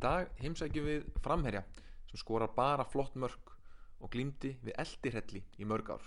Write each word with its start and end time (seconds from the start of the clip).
dag 0.00 0.30
heimsækjum 0.40 0.86
við 0.86 1.08
framherja 1.20 1.60
sem 2.08 2.20
skorar 2.20 2.52
bara 2.56 2.86
flott 2.88 3.16
mörg 3.20 3.52
og 4.00 4.10
glýmdi 4.14 4.54
við 4.64 4.76
eldirhelli 4.80 5.42
í 5.60 5.66
mörg 5.68 5.90
ár. 5.92 6.04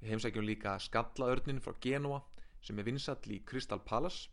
Við 0.00 0.12
heimsækjum 0.12 0.44
líka 0.44 0.76
skallaörnin 0.84 1.62
frá 1.64 1.72
Genua 1.80 2.20
sem 2.60 2.78
er 2.78 2.88
vinsall 2.88 3.32
í 3.32 3.40
Crystal 3.48 3.80
Palace 3.80 4.28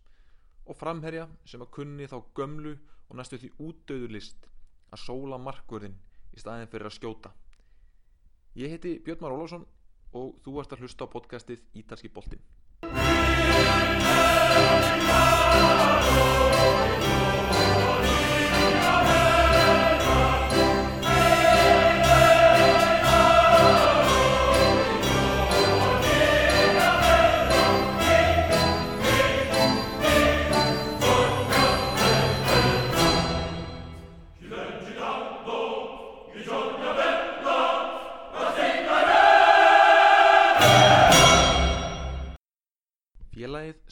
og 0.68 0.76
framherja 0.79 1.28
sem 1.48 1.64
að 1.64 1.71
kunni 1.78 2.10
þá 2.10 2.18
gömlu 2.36 2.76
og 3.08 3.16
næstu 3.20 3.40
því 3.40 3.54
útdauðurlist 3.64 4.50
að 4.91 5.04
sóla 5.05 5.39
markverðin 5.39 5.96
í 6.34 6.44
staðin 6.44 6.71
fyrir 6.71 6.89
að 6.89 6.98
skjóta. 6.98 7.34
Ég 8.60 8.75
heiti 8.75 8.98
Björn 9.05 9.23
Már 9.23 9.36
Ólásson 9.38 9.66
og 10.14 10.36
þú 10.46 10.60
ert 10.62 10.75
að 10.75 10.84
hlusta 10.84 11.07
á 11.07 11.14
podcastið 11.16 11.64
Ítalski 11.80 12.12
boltinn. 12.12 12.44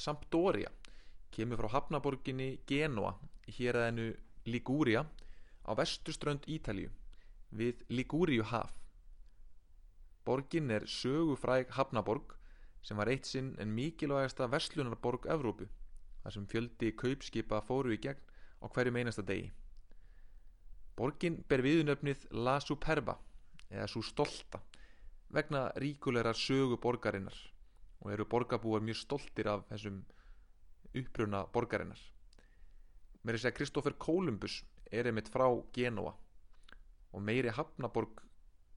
Sampdoria 0.02 0.72
kemur 1.36 1.62
frá 1.62 1.70
hafnaborginni 1.76 2.50
Genoa 2.68 3.14
í 3.48 3.54
héræðinu 3.60 4.08
Liguria 4.50 5.04
á 5.68 5.72
vestuströnd 5.77 6.48
Ítalíu 6.50 6.90
við 7.52 7.84
Liguriu 7.90 8.44
haf. 8.49 8.74
Borgin 10.26 10.72
er 10.72 10.88
sögufræg 10.88 11.70
hafnaborg 11.77 12.35
sem 12.82 12.98
var 12.98 13.12
eitt 13.13 13.29
sinn 13.29 13.54
en 13.62 13.74
mikilvægasta 13.77 14.49
verslunarborg 14.49 15.27
Evrópu 15.35 15.70
þar 16.24 16.35
sem 16.35 16.48
fjöldi 16.49 16.91
kaupskipa 16.98 17.62
fóru 17.68 17.94
í 17.94 17.99
gegn 18.02 18.22
á 18.62 18.66
hverjum 18.74 18.98
einasta 19.02 19.26
degi. 19.26 19.52
Borgin 20.98 21.41
ber 21.49 21.63
viðunöfnið 21.66 22.27
La 22.46 22.60
Superba 22.62 23.18
eða 23.70 23.88
svo 23.90 24.02
stolta 24.05 24.62
vegna 25.29 25.70
ríkulegar 25.79 26.38
sögu 26.38 26.77
borgarinnar 26.82 27.38
og 28.02 28.12
eru 28.13 28.26
borgarbúar 28.26 28.82
mjög 28.84 28.98
stoltir 29.04 29.49
af 29.52 29.63
þessum 29.70 30.02
uppruna 30.98 31.46
borgarinnar. 31.54 32.02
Mér 33.21 33.35
er 33.35 33.38
að 33.38 33.44
segja 33.46 33.57
Kristófer 33.60 33.96
Kolumbus 34.02 34.62
er 34.91 35.07
einmitt 35.07 35.30
frá 35.32 35.46
Genoa 35.76 36.16
og 37.12 37.24
meiri 37.24 37.52
hafnaborg 37.54 38.24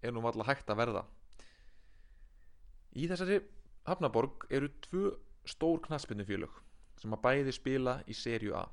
er 0.05 0.13
nú 0.13 0.25
alltaf 0.27 0.51
hægt 0.51 0.71
að 0.71 0.81
verða. 0.83 1.05
Í 2.95 3.09
þessari 3.11 3.41
hafnaborg 3.89 4.45
eru 4.53 4.69
tvö 4.85 5.15
stór 5.49 5.81
knaspinnufélög 5.87 6.61
sem 7.01 7.17
að 7.17 7.25
bæði 7.25 7.55
spila 7.57 7.97
í 8.07 8.17
serju 8.17 8.55
A. 8.59 8.67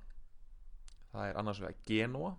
Það 1.11 1.29
er 1.29 1.39
annars 1.39 1.61
vegar 1.63 1.79
Genoa 1.87 2.35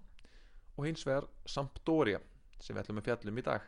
og 0.77 0.87
hins 0.87 1.07
vegar 1.09 1.27
Sampdoria 1.49 2.21
sem 2.61 2.77
við 2.77 2.85
ætlum 2.85 3.01
að 3.01 3.09
fjallum 3.09 3.41
í 3.41 3.47
dag. 3.49 3.65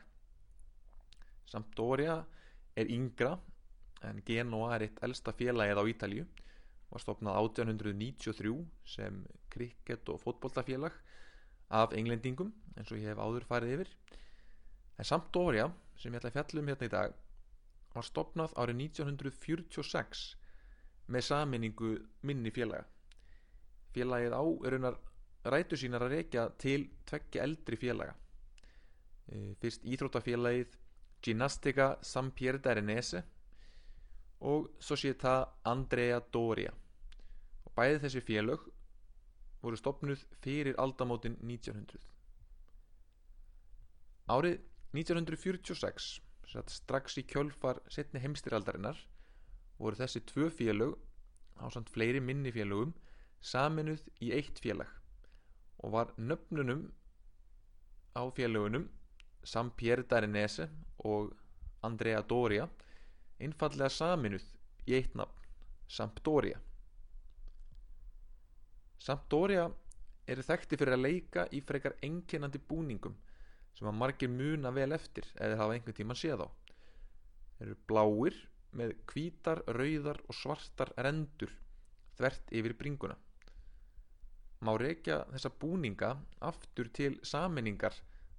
Sampdoria 1.51 2.21
er 2.77 2.93
yngra 2.93 3.35
en 4.09 4.23
Genoa 4.27 4.75
er 4.77 4.87
eitt 4.87 5.03
elsta 5.07 5.33
félagið 5.37 5.81
á 5.81 5.85
Ítalju 5.91 6.27
var 6.91 7.03
stopnað 7.03 7.41
1893 7.41 8.55
sem 8.87 9.23
krikket 9.51 10.09
og 10.13 10.21
fótbolltafélag 10.23 10.95
af 11.75 11.95
englendingum 11.97 12.53
eins 12.77 12.93
og 12.93 13.01
ég 13.01 13.11
hef 13.11 13.19
áður 13.23 13.47
farið 13.49 13.75
yfir. 13.79 13.91
En 14.99 15.09
Sampdoria 15.09 15.69
sem 15.99 16.13
ég 16.13 16.21
ætla 16.21 16.31
að 16.31 16.39
fjallum 16.39 16.71
hérna 16.71 16.89
í 16.89 16.93
dag 16.93 17.17
var 17.95 18.07
stopnað 18.07 18.55
árið 18.59 18.81
1946 18.85 20.25
með 21.15 21.27
saminningu 21.29 21.91
minni 22.23 22.53
félaga. 22.55 22.87
Félagið 23.95 24.35
á 24.35 24.43
er 24.67 24.79
unar 24.79 24.99
rætu 25.45 25.79
sínar 25.79 26.07
að 26.07 26.17
rekja 26.19 26.49
til 26.59 26.89
tveggja 27.07 27.45
eldri 27.45 27.79
félaga. 27.79 28.15
Fyrst 29.61 29.85
Íþróttafélagið 29.85 30.79
Ginnastica 31.25 31.95
San 32.05 32.31
Pier 32.37 32.59
d'Arenese 32.61 33.23
og 34.45 34.69
Società 34.79 35.37
Andrea 35.65 36.21
Doria. 36.33 36.73
Og 37.65 37.73
bæði 37.79 38.03
þessi 38.05 38.25
félög 38.25 38.67
voru 39.65 39.81
stopnuð 39.81 40.27
fyrir 40.45 40.77
aldamótin 40.79 41.39
1900 41.41 42.05
árið 44.33 44.61
1946 44.97 46.21
strax 46.73 47.19
í 47.21 47.25
kjölfar 47.29 47.81
setni 47.93 48.23
heimstyraldarinnar 48.23 49.01
voru 49.81 49.99
þessi 49.99 50.23
tvö 50.31 50.49
félög 50.55 50.95
á 51.61 51.69
samt 51.75 51.91
fleiri 51.93 52.23
minni 52.25 52.53
félögum 52.55 52.95
saminuð 53.45 54.05
í 54.25 54.31
eitt 54.37 54.61
félag 54.65 54.89
og 55.85 55.93
var 55.97 56.13
nöfnunum 56.17 56.87
á 58.17 58.23
félögunum 58.33 58.89
San 59.45 59.71
Pier 59.77 60.01
d'Arenese 60.09 60.71
og 61.05 61.35
Andrea 61.85 62.23
Doria 62.23 62.69
einfallega 63.43 63.91
saminuð 63.91 64.45
í 64.87 64.97
eitt 64.99 65.15
nafn 65.19 65.41
Sampdoria. 65.95 66.59
Sampdoria 68.99 69.67
eru 70.27 70.43
þekkti 70.43 70.79
fyrir 70.81 70.97
að 70.97 71.05
leika 71.05 71.45
í 71.53 71.61
frekar 71.61 71.97
enginandi 72.03 72.59
búningum 72.59 73.17
sem 73.77 73.89
að 73.91 73.99
margir 74.01 74.31
muna 74.33 74.73
vel 74.73 74.93
eftir 74.97 75.27
eða 75.35 75.59
hafa 75.61 75.77
einhvern 75.77 75.99
tíman 75.99 76.19
séð 76.19 76.47
á 76.47 76.49
þeir 77.59 77.69
eru 77.69 77.77
bláir 77.91 78.39
með 78.75 78.95
hvítar, 79.11 79.61
rauðar 79.71 80.19
og 80.27 80.35
svartar 80.35 80.91
rendur 80.99 81.53
þvert 82.19 82.51
yfir 82.51 82.75
bringuna. 82.79 83.17
Má 84.65 84.73
reykja 84.81 85.21
þessa 85.31 85.53
búninga 85.61 86.15
aftur 86.43 86.89
til 86.95 87.19
saminningar 87.23 87.95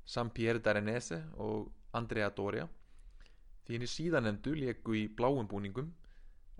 San 0.05 0.31
Pier 0.34 0.59
d'Arenese 0.59 1.22
og 1.41 1.69
Andrea 1.95 2.29
Doria 2.34 2.67
því 3.65 3.77
henni 3.77 3.89
síðanemdu 3.89 4.53
leku 4.59 4.95
í 4.97 5.05
bláum 5.09 5.47
búningum 5.49 5.89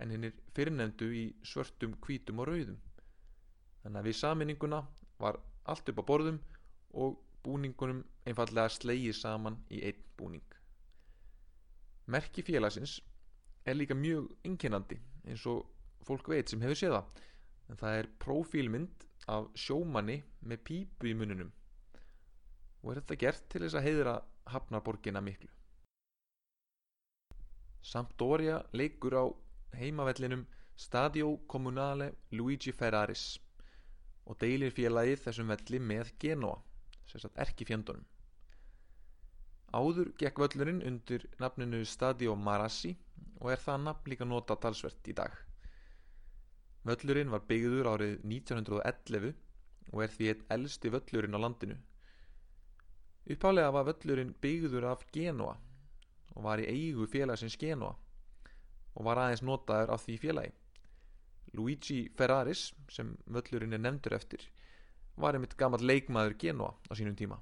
en 0.02 0.12
henni 0.12 0.32
fyrirnemdu 0.56 1.08
í 1.14 1.24
svörtum, 1.46 1.94
hvítum 2.02 2.42
og 2.42 2.50
rauðum. 2.50 2.80
Þannig 3.82 4.00
að 4.00 4.08
við 4.08 4.18
saminninguna 4.20 4.80
var 5.22 5.38
allt 5.70 5.88
upp 5.92 6.02
á 6.02 6.08
borðum 6.10 6.40
og 6.98 7.20
búningunum 7.46 8.02
einfallega 8.26 8.74
slegið 8.74 9.18
saman 9.20 9.60
í 9.70 9.82
einn 9.86 10.02
búning. 10.18 10.44
Merki 12.10 12.42
félagsins 12.46 12.98
er 13.66 13.78
líka 13.78 13.94
mjög 13.98 14.28
innkennandi 14.46 14.98
eins 15.26 15.46
og 15.50 15.64
fólk 16.06 16.28
veit 16.30 16.50
sem 16.50 16.62
hefur 16.62 16.78
séð 16.78 16.96
það. 16.98 17.22
En 17.70 17.80
það 17.80 18.00
er 18.00 18.10
prófílmynd 18.22 19.06
af 19.30 19.48
sjómanni 19.58 20.20
með 20.46 20.62
pípu 20.68 21.10
í 21.10 21.16
mununum 21.18 21.50
og 22.82 22.92
er 22.92 23.00
þetta 23.00 23.18
gert 23.18 23.46
til 23.50 23.64
þess 23.64 23.78
að 23.78 23.86
heiðra 23.88 24.12
hafnarborgina 24.52 25.22
miklu 25.24 25.55
Sampdoria 27.86 28.56
leikur 28.72 29.14
á 29.14 29.24
heimavellinum 29.78 30.40
Stadio 30.74 31.28
Comunale 31.46 32.08
Luigi 32.32 32.72
Ferraris 32.74 33.38
og 34.26 34.40
deilir 34.42 34.72
félagið 34.74 35.20
þessum 35.22 35.52
velli 35.52 35.78
með 35.90 36.10
Genoa, 36.24 36.56
sagt 37.06 37.38
erki 37.44 37.66
fjandunum. 37.68 38.02
Áður 39.70 40.10
gekk 40.18 40.40
völlurinn 40.42 40.82
undir 40.88 41.28
nafninu 41.38 41.84
Stadio 41.86 42.34
Marassi 42.48 42.90
og 43.38 43.52
er 43.54 43.62
það 43.62 43.84
nafn 43.84 44.10
líka 44.10 44.26
nota 44.26 44.56
talsvert 44.66 45.12
í 45.12 45.14
dag. 45.20 45.30
Völlurinn 46.90 47.30
var 47.30 47.46
byggður 47.46 47.92
árið 47.92 48.16
1911 48.32 49.30
og 49.92 50.02
er 50.02 50.14
því 50.16 50.32
einn 50.32 50.44
elsti 50.58 50.90
völlurinn 50.96 51.38
á 51.38 51.40
landinu. 51.44 51.78
Uppálega 53.30 53.70
var 53.78 53.86
völlurinn 53.92 54.34
byggður 54.42 54.90
af 54.90 55.06
Genoa 55.14 55.54
og 56.36 56.44
var 56.44 56.60
í 56.60 56.68
eigu 56.68 57.08
félagsins 57.10 57.56
Genoa 57.60 57.94
og 58.96 59.04
var 59.04 59.20
aðeins 59.20 59.42
notaður 59.44 59.92
af 59.92 60.04
því 60.04 60.16
félagi. 60.22 60.52
Luigi 61.56 61.98
Ferraris, 62.16 62.70
sem 62.92 63.12
völlurinn 63.28 63.76
er 63.76 63.82
nefndur 63.82 64.16
eftir, 64.16 64.40
var 65.16 65.36
einmitt 65.36 65.56
gammal 65.56 65.84
leikmaður 65.84 66.36
Genoa 66.40 66.72
á 66.88 66.92
sínum 66.96 67.16
tíma. 67.16 67.38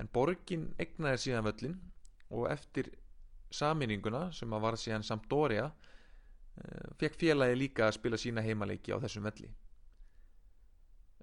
En 0.00 0.08
borgin 0.12 0.68
egnaði 0.80 1.22
síðan 1.24 1.46
völlin 1.48 1.76
og 2.30 2.48
eftir 2.52 2.90
saminninguna 3.50 4.28
sem 4.36 4.52
að 4.52 4.64
var 4.64 4.76
síðan 4.80 5.06
Sampdoria 5.06 5.70
fekk 6.98 7.16
félagi 7.20 7.56
líka 7.56 7.86
að 7.86 7.96
spila 7.98 8.20
sína 8.20 8.44
heimaleiki 8.44 8.92
á 8.92 9.00
þessum 9.00 9.26
velli. 9.28 9.48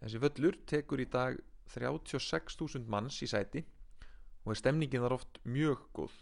Þessi 0.02 0.22
völlur 0.22 0.58
tekur 0.70 1.02
í 1.02 1.10
dag 1.12 1.38
36.000 1.74 2.86
manns 2.92 3.22
í 3.26 3.30
sæti 3.30 3.64
og 4.46 4.54
er 4.54 4.60
stemningin 4.60 5.02
þar 5.02 5.18
oft 5.18 5.40
mjög 5.44 5.82
góð. 5.98 6.16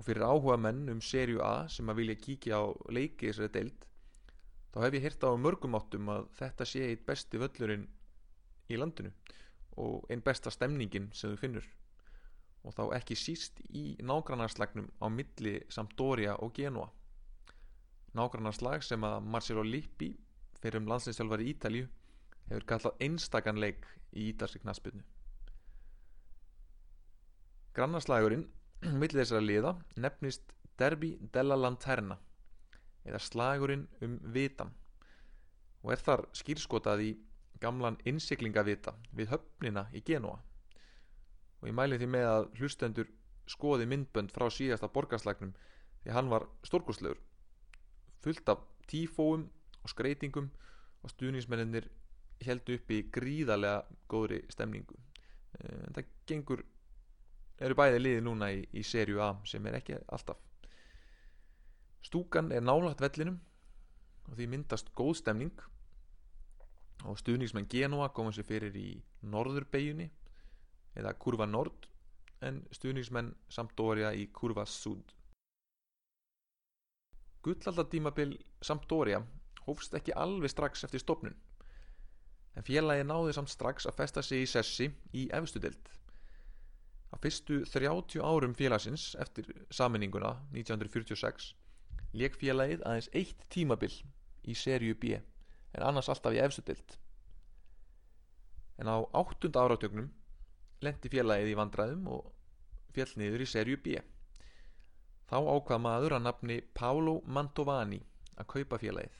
Og 0.00 0.06
fyrir 0.06 0.24
áhuga 0.24 0.56
menn 0.56 0.88
um 0.88 1.02
serju 1.04 1.42
A 1.44 1.68
sem 1.68 1.88
að 1.92 2.00
vilja 2.00 2.20
kíkja 2.24 2.56
á 2.56 2.64
leiki 2.88 3.28
þessari 3.28 3.52
deild 3.52 3.86
þá 4.72 4.78
hef 4.84 4.96
ég 4.96 5.04
hýrt 5.04 5.26
á 5.26 5.30
mörgum 5.36 5.76
áttum 5.76 6.08
að 6.14 6.30
þetta 6.38 6.66
sé 6.68 6.86
eitt 6.86 7.04
besti 7.06 7.40
völlurinn 7.42 7.84
í 8.70 8.78
landinu 8.80 9.12
og 9.82 10.06
einn 10.08 10.24
besta 10.24 10.52
stemningin 10.54 11.10
sem 11.12 11.34
þú 11.34 11.40
finnur. 11.42 11.68
Og 12.64 12.74
þá 12.76 12.82
ekki 13.00 13.16
síst 13.16 13.60
í 13.68 13.96
nágrannarslagnum 14.04 14.88
á 15.00 15.06
milli 15.12 15.58
Sampdoria 15.72 16.36
og 16.44 16.54
Genoa. 16.56 16.88
Nágrannarslag 18.16 18.84
sem 18.84 19.04
að 19.04 19.20
Marcelo 19.26 19.64
Lippi 19.64 20.12
fyrir 20.60 20.80
um 20.80 20.90
landsinsjálfari 20.90 21.52
Ítalju 21.52 21.88
hefur 22.48 22.68
kallað 22.72 23.06
einstakann 23.06 23.60
leik 23.60 23.86
í 24.12 24.30
ítalski 24.32 24.60
knaspinu 24.64 25.04
grannarslagurinn 27.76 28.46
millir 29.00 29.22
þessara 29.22 29.44
liða 29.44 29.74
nefnist 29.96 30.54
Derby 30.80 31.14
della 31.34 31.58
Lanterna 31.58 32.18
eða 33.04 33.20
slagurinn 33.22 33.86
um 34.04 34.18
vitan 34.34 34.72
og 35.82 35.94
er 35.94 36.04
þar 36.04 36.26
skýrskotað 36.36 37.04
í 37.06 37.10
gamlan 37.60 37.98
innsiklingavita 38.08 38.94
við 39.16 39.32
höfnina 39.34 39.86
í 39.96 40.04
Genoa 40.06 40.38
og 41.60 41.68
ég 41.68 41.76
mæli 41.76 41.98
því 42.00 42.08
með 42.14 42.28
að 42.28 42.46
hlustendur 42.60 43.10
skoði 43.50 43.88
myndbönd 43.90 44.32
frá 44.32 44.48
síðasta 44.52 44.88
borgarslagnum 44.92 45.52
því 46.04 46.14
hann 46.16 46.30
var 46.32 46.46
stórkurslegur 46.64 47.20
fullt 48.24 48.48
af 48.52 48.64
tífóum 48.90 49.46
og 49.82 49.92
skreitingum 49.92 50.50
og 51.02 51.12
stuðnismennir 51.14 51.88
held 52.44 52.68
upp 52.74 52.92
í 52.92 53.00
gríðarlega 53.12 53.82
góðri 54.10 54.40
stemningu. 54.52 54.96
Eh, 55.60 55.86
en 55.86 55.96
það 55.96 56.12
gengur 56.28 56.64
eru 57.60 57.76
bæði 57.76 58.00
liði 58.00 58.22
núna 58.24 58.50
í, 58.54 58.62
í 58.72 58.82
serju 58.86 59.20
A 59.22 59.34
sem 59.48 59.66
er 59.68 59.78
ekki 59.80 59.98
alltaf. 60.08 60.38
Stúkan 62.04 62.50
er 62.56 62.64
nálagt 62.64 63.02
vellinum 63.04 63.36
og 64.28 64.36
því 64.38 64.48
myndast 64.54 64.92
góð 64.96 65.18
stemning. 65.20 65.52
Og 67.08 67.16
stuðningsmenn 67.20 67.68
Genoa 67.72 68.10
komið 68.12 68.40
sér 68.40 68.48
fyrir 68.48 68.76
í 68.76 68.88
norðurbeginni 69.24 70.10
eða 71.00 71.14
kurva 71.20 71.46
nord 71.48 71.88
en 72.44 72.62
stuðningsmenn 72.72 73.34
Sampdoria 73.52 74.12
í 74.16 74.26
kurva 74.32 74.66
sud. 74.68 75.14
Gullaldadímabil 77.44 78.34
Sampdoria 78.64 79.22
hófst 79.64 79.94
ekki 79.96 80.16
alveg 80.16 80.52
strax 80.52 80.84
eftir 80.84 81.00
stopnun 81.00 81.36
en 82.56 82.66
félagi 82.66 83.06
náði 83.06 83.34
samt 83.36 83.52
strax 83.52 83.86
að 83.88 83.96
festa 84.00 84.22
sig 84.26 84.44
í 84.44 84.48
sessi 84.50 84.88
í 85.16 85.28
efstudeld 85.36 85.90
á 87.10 87.16
fyrstu 87.22 87.64
30 87.66 88.22
árum 88.22 88.54
félagsins 88.54 89.14
eftir 89.24 89.50
saminninguna 89.70 90.36
1946 90.54 91.52
leik 92.12 92.38
félagið 92.40 92.86
aðeins 92.86 93.10
eitt 93.14 93.44
tímabil 93.54 93.92
í 94.46 94.56
serju 94.56 94.96
B 95.02 95.18
en 95.18 95.86
annars 95.86 96.10
alltaf 96.12 96.34
í 96.34 96.42
efstudeld 96.42 96.96
en 98.80 98.88
á 98.88 98.96
áttunda 99.12 99.66
áratögnum 99.66 100.08
lendi 100.84 101.10
félagið 101.12 101.52
í 101.52 101.56
vandræðum 101.58 102.06
og 102.16 102.30
fjell 102.94 103.12
niður 103.20 103.44
í 103.44 103.48
serju 103.48 103.80
B. 103.84 103.98
Þá 105.30 105.36
ákvað 105.38 105.82
maður 105.84 106.16
að 106.16 106.24
nafni 106.26 106.56
Paolo 106.74 107.20
Mantovani 107.26 108.00
að 108.40 108.48
kaupa 108.54 108.80
félagið. 108.82 109.18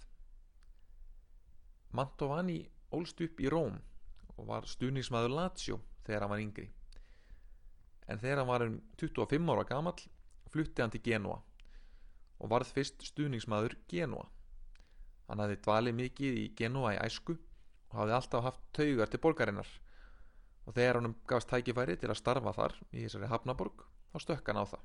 Mantovani 1.95 2.59
ólst 2.97 3.21
upp 3.23 3.43
í 3.43 3.51
Róm 3.53 3.79
og 4.37 4.49
var 4.49 4.67
stuðningsmaður 4.67 5.37
Lazio 5.37 5.81
þegar 6.07 6.25
hann 6.25 6.33
var 6.33 6.43
yngri 6.43 6.69
en 8.11 8.19
þegar 8.19 8.43
hann 8.43 8.51
var 8.51 8.67
um 8.67 8.81
25 8.99 9.55
ára 9.55 9.69
gamall 9.69 10.03
flutti 10.51 10.83
hann 10.83 10.93
til 10.93 11.05
Genoa 11.07 11.39
og 12.41 12.51
varð 12.51 12.75
fyrst 12.75 13.07
stuðningsmaður 13.13 13.79
Genoa 13.91 14.27
hann 15.31 15.45
hafði 15.45 15.61
dvalið 15.63 15.97
mikið 16.01 16.39
í 16.41 16.47
Genoa 16.59 16.97
í 16.97 17.01
æsku 17.05 17.37
og 17.91 17.97
hafði 18.01 18.17
alltaf 18.17 18.45
haft 18.47 18.67
taugar 18.75 19.11
til 19.11 19.21
borgarinnar. 19.23 19.71
Og 20.67 20.75
þegar 20.77 21.01
hann 21.01 21.15
gafst 21.31 21.51
tækifæri 21.51 21.97
til 21.99 22.11
að 22.11 22.21
starfa 22.21 22.53
þar 22.55 22.77
í 22.91 23.05
þessari 23.05 23.31
Hafnaborg 23.31 23.85
þá 24.13 24.19
stökk 24.25 24.51
hann 24.51 24.63
á 24.63 24.67
það. 24.75 24.85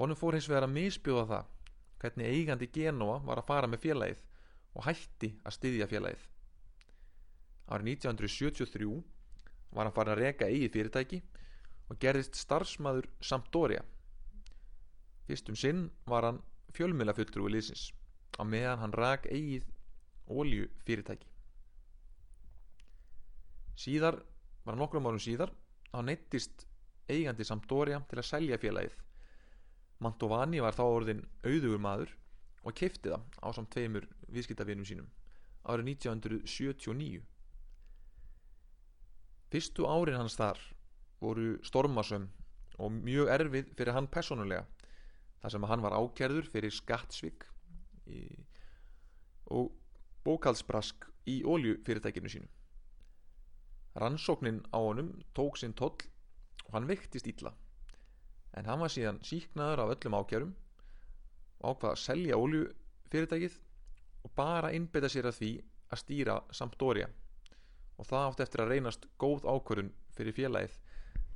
Honum 0.00 0.18
fór 0.18 0.36
hins 0.36 0.48
vegar 0.48 0.66
að 0.66 0.74
misbjóða 0.76 1.26
það 1.30 1.54
hvernig 2.00 2.34
eigandi 2.34 2.70
Genoa 2.72 3.20
var 3.24 3.40
að 3.40 3.48
fara 3.52 3.68
með 3.70 3.84
félagið 3.84 4.22
og 4.76 4.86
hætti 4.86 5.32
að 5.44 5.56
styðja 5.56 5.88
félagið. 5.90 6.26
Árið 7.70 7.92
1973 7.94 8.90
var 9.70 9.86
hann 9.86 9.94
farin 9.94 10.14
að 10.16 10.22
reka 10.24 10.48
eigið 10.48 10.72
fyrirtæki 10.76 11.20
og 11.90 11.98
gerðist 12.02 12.38
starfsmaður 12.38 13.08
Sampdoria. 13.20 13.82
Fyrst 15.26 15.50
um 15.50 15.58
sinn 15.58 15.88
var 16.06 16.28
hann 16.28 16.40
fjölmiðlafulltrúi 16.76 17.50
liðsins 17.50 17.90
á 18.38 18.46
meðan 18.46 18.84
hann 18.84 18.94
rak 18.94 19.26
eigið 19.26 19.66
ólju 20.30 20.70
fyrirtæki 20.86 21.30
síðar 23.80 24.18
var 24.66 24.76
nokkrum 24.76 25.06
árum 25.08 25.22
síðar 25.22 25.52
á 25.96 25.98
neittist 26.04 26.66
eigandi 27.10 27.46
Sampdoria 27.46 28.00
til 28.10 28.20
að 28.20 28.28
selja 28.28 28.58
félagið. 28.60 28.92
Mantovani 30.00 30.60
var 30.62 30.76
þá 30.76 30.84
orðin 30.84 31.22
auðugur 31.44 31.80
maður 31.82 32.12
og 32.64 32.76
kefti 32.76 33.12
það 33.12 33.24
á 33.40 33.48
samt 33.56 33.72
tveimur 33.72 34.06
viðskiptavinum 34.28 34.86
sínum 34.88 35.08
árið 35.64 35.90
1979 35.94 37.24
fyrstu 39.52 39.88
árin 39.88 40.20
hans 40.20 40.36
þar 40.40 40.60
voru 41.20 41.58
stormasöm 41.66 42.28
og 42.80 42.92
mjög 43.04 43.30
erfið 43.34 43.72
fyrir 43.76 43.96
hann 43.96 44.08
personulega 44.08 44.64
þar 45.40 45.54
sem 45.54 45.66
hann 45.68 45.84
var 45.84 45.96
ákerður 45.96 46.48
fyrir 46.52 46.72
skattsvík 46.74 47.46
og 49.50 49.70
bókaldsbrask 50.24 51.06
í 51.28 51.40
óljufyrirtækinu 51.44 52.30
sínu. 52.32 52.48
Rannsóknin 54.00 54.62
á 54.72 54.78
honum 54.78 55.12
tók 55.36 55.58
sinn 55.60 55.74
toll 55.76 55.98
og 56.66 56.74
hann 56.76 56.88
vektist 56.88 57.28
ítla 57.28 57.52
en 58.56 58.66
hann 58.66 58.82
var 58.82 58.92
síðan 58.92 59.20
síknaður 59.26 59.84
af 59.84 59.94
öllum 59.94 60.16
ákjærum 60.20 60.52
og 61.60 61.74
ákvaða 61.74 61.94
að 61.94 62.02
selja 62.04 62.38
óljufyrirtækið 62.38 63.58
og 64.24 64.32
bara 64.36 64.72
innbytta 64.76 65.10
sér 65.12 65.30
að 65.30 65.38
því 65.40 65.50
að 65.90 66.02
stýra 66.02 66.36
Sampdoria. 66.54 67.08
Og 67.98 68.06
það 68.08 68.26
átti 68.26 68.44
eftir 68.44 68.62
að 68.64 68.72
reynast 68.74 69.06
góð 69.20 69.46
ákvörun 69.48 69.92
fyrir 70.16 70.36
félagið 70.36 70.78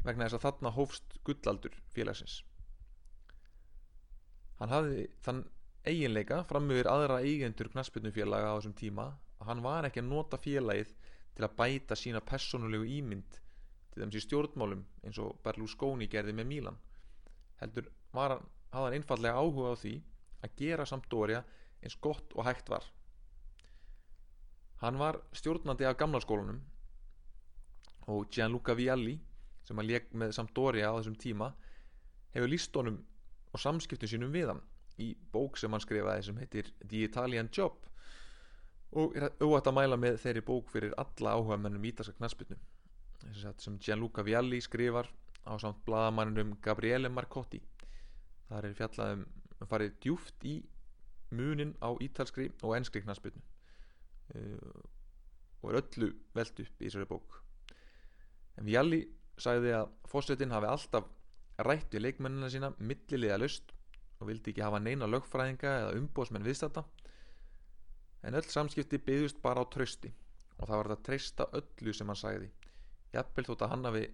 vegna 0.05 0.29
þess 0.29 0.39
að 0.39 0.45
þarna 0.47 0.75
hófst 0.77 1.19
gullaldur 1.27 1.77
félagsins. 1.95 2.43
Hann 4.61 4.73
hafði 4.73 5.07
þann 5.25 5.45
eiginleika 5.85 6.43
framöður 6.49 6.91
aðra 6.93 7.21
eigendur 7.25 7.71
knasputnufélaga 7.73 8.53
á 8.53 8.57
þessum 8.57 8.77
tíma 8.79 9.09
að 9.41 9.49
hann 9.51 9.65
var 9.65 9.89
ekki 9.89 10.01
að 10.01 10.11
nota 10.13 10.41
félagið 10.41 10.95
til 11.35 11.45
að 11.45 11.57
bæta 11.59 11.99
sína 11.99 12.23
personulegu 12.25 12.87
ímynd 12.99 13.41
til 13.93 14.05
þess 14.05 14.21
í 14.21 14.25
stjórnmálum 14.25 14.85
eins 15.05 15.21
og 15.23 15.37
Berlusconi 15.45 16.09
gerði 16.11 16.37
með 16.37 16.51
Mílan 16.53 16.79
heldur 17.61 17.91
var 18.15 18.37
hann, 18.37 18.47
hafði 18.73 18.87
hann 18.89 18.99
einfallega 18.99 19.41
áhuga 19.41 19.75
á 19.75 19.81
því 19.83 19.95
að 20.45 20.57
gera 20.61 20.87
Sampdoria 20.89 21.43
eins 21.85 21.97
gott 22.01 22.33
og 22.35 22.47
hægt 22.49 22.71
var. 22.73 22.85
Hann 24.83 24.99
var 25.01 25.21
stjórnandi 25.37 25.87
af 25.89 25.99
gamla 26.01 26.21
skólunum 26.25 26.61
og 28.13 28.29
Gianluca 28.31 28.75
Vialli 28.77 29.19
sem 29.65 29.79
hann 29.81 29.89
leik 29.89 30.13
með 30.13 30.35
Sampdoria 30.37 30.93
á 30.93 30.97
þessum 30.99 31.17
tíma 31.21 31.51
hefur 32.35 32.51
líst 32.51 32.77
honum 32.77 33.01
og 33.55 33.63
samskiptum 33.63 34.11
sínum 34.11 34.35
við 34.35 34.53
hann 34.53 34.63
í 35.01 35.11
bók 35.33 35.59
sem 35.59 35.73
hann 35.73 35.83
skrifaði 35.83 36.29
sem 36.29 36.39
heitir 36.39 36.71
The 36.85 37.05
Italian 37.09 37.51
Job 37.53 37.87
og 38.95 39.17
er 39.19 39.31
auðvitað 39.41 39.73
að 39.73 39.77
mæla 39.79 39.99
með 39.99 40.21
þeirri 40.23 40.45
bók 40.47 40.71
fyrir 40.71 40.95
alla 41.01 41.35
áhuga 41.35 41.59
mennum 41.59 41.87
ítalska 41.89 42.15
knaspinu 42.19 42.59
sem 43.33 43.79
Gianluca 43.81 44.23
Vialli 44.23 44.61
skrifar 44.63 45.09
á 45.45 45.53
samt 45.61 45.85
bladamannum 45.85 46.57
Gabriele 46.63 47.09
Marcotti. 47.09 47.61
Þar 48.49 48.69
er 48.69 48.77
fjallað 48.79 49.15
um 49.17 49.69
farið 49.69 49.97
djúft 50.05 50.45
í 50.45 50.59
munin 51.35 51.75
á 51.81 51.91
ítalskri 52.05 52.51
og 52.63 52.77
enskri 52.77 53.03
knaspinu 53.03 53.41
uh, 54.37 54.83
og 55.63 55.71
er 55.71 55.81
öllu 55.81 56.11
veld 56.37 56.61
upp 56.65 56.83
í 56.83 56.87
þessari 56.87 57.09
bók. 57.09 57.39
En 58.61 58.69
Vialli 58.69 59.03
sagði 59.41 59.75
að 59.77 59.93
fósettin 60.11 60.53
hafi 60.55 60.69
alltaf 60.71 61.09
rætt 61.67 61.95
við 61.95 62.05
leikmennina 62.07 62.51
sína 62.51 62.73
millilega 62.79 63.39
lust 63.39 63.73
og 64.21 64.29
vildi 64.31 64.53
ekki 64.53 64.65
hafa 64.65 64.81
neina 64.83 65.09
lögfræðinga 65.11 65.73
eða 65.81 65.95
umbóðsmenn 65.99 66.47
viðstata 66.47 66.85
en 68.25 68.39
öll 68.39 68.47
samskipti 68.49 69.01
byggðust 69.05 69.41
bara 69.43 69.63
á 69.63 69.71
trösti 69.71 70.11
og 70.59 70.69
það 70.69 70.77
var 70.77 70.91
þetta 70.93 71.07
treysta 71.09 71.47
öllu 71.59 71.95
sem 71.95 72.11
hann 72.11 72.19
sagði. 72.19 72.51
Jafnvel 73.15 73.47
þótt 73.49 73.65
að 73.67 73.75
hann 73.75 73.89
hafi 73.91 74.05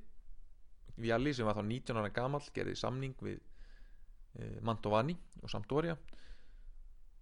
Vialli 1.00 1.32
sem 1.32 1.46
var 1.48 1.56
þá 1.56 1.62
19 1.64 2.00
ára 2.00 2.12
gamall 2.12 2.48
gerði 2.52 2.74
samning 2.76 3.14
við 3.24 3.38
e, 3.38 4.48
Mantovani 4.66 5.14
og 5.40 5.52
Sampdoria. 5.52 5.94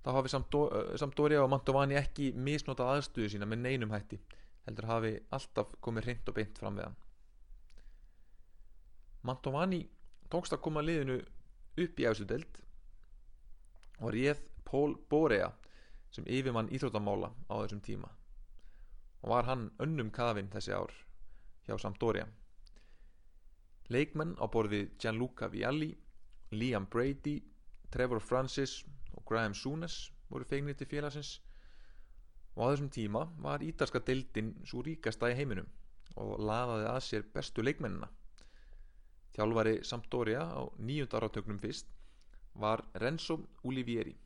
Þá 0.02 0.10
hafi 0.16 0.32
Sampdoria 0.32 1.42
og 1.44 1.50
Mantovani 1.52 1.98
ekki 1.98 2.32
misnotað 2.34 2.96
aðstöðu 2.96 3.34
sína 3.34 3.46
með 3.46 3.66
neinum 3.66 3.94
hætti 3.94 4.18
heldur 4.66 4.88
hafi 4.88 5.12
alltaf 5.34 5.76
komið 5.84 6.08
hreint 6.08 6.32
og 6.32 6.38
beint 6.38 6.58
fram 6.58 6.78
við 6.78 6.88
hann 6.88 6.98
Mantovani 9.26 9.82
tókst 10.30 10.54
að 10.54 10.62
koma 10.66 10.82
liðinu 10.84 11.18
upp 11.82 12.00
í 12.00 12.06
efsudeld 12.10 12.60
og 13.98 14.12
réð 14.14 14.42
Pól 14.68 14.94
Borea 15.10 15.48
sem 16.14 16.26
yfirmann 16.28 16.70
íþróttamála 16.75 17.30
á 17.50 17.54
þessum 17.62 17.80
tíma. 17.84 18.10
Og 19.22 19.32
var 19.32 19.48
hann 19.48 19.70
önnum 19.82 20.10
kafinn 20.14 20.50
þessi 20.52 20.75
ár 20.76 20.92
hjá 21.66 21.78
Sampdoria. 21.80 22.28
Leikmenn 23.88 24.37
á 24.38 24.44
borðið 24.46 24.92
Gianluca 25.00 25.48
Vialli 25.52 25.90
Liam 26.52 26.87
Brady 26.87 27.38
Trevor 27.90 28.20
Francis 28.20 28.84
og 29.16 29.25
Graham 29.28 29.54
Souness 29.54 30.12
voru 30.28 30.44
feignir 30.44 30.76
til 30.76 30.88
félagsins. 30.88 31.38
Og 32.56 32.68
á 32.68 32.70
þessum 32.70 32.92
tíma 32.92 33.25
var 33.42 33.64
ítalska 33.64 34.00
deildin 34.04 34.54
svo 34.64 34.84
ríkasta 34.84 35.32
í 35.32 35.37
heiminum 35.38 35.68
og 36.18 36.38
laðaði 36.42 36.87
að 36.90 37.02
sér 37.06 37.26
bestu 37.34 37.62
leikmennina 37.62 38.08
þjálfari 39.37 39.76
Sampdoria 39.85 40.42
á 40.49 40.62
nýjunda 40.78 41.20
áratögnum 41.20 41.61
fyrst 41.62 41.90
var 42.58 42.85
Renzo 42.94 43.38
Ulivieri 43.64 44.16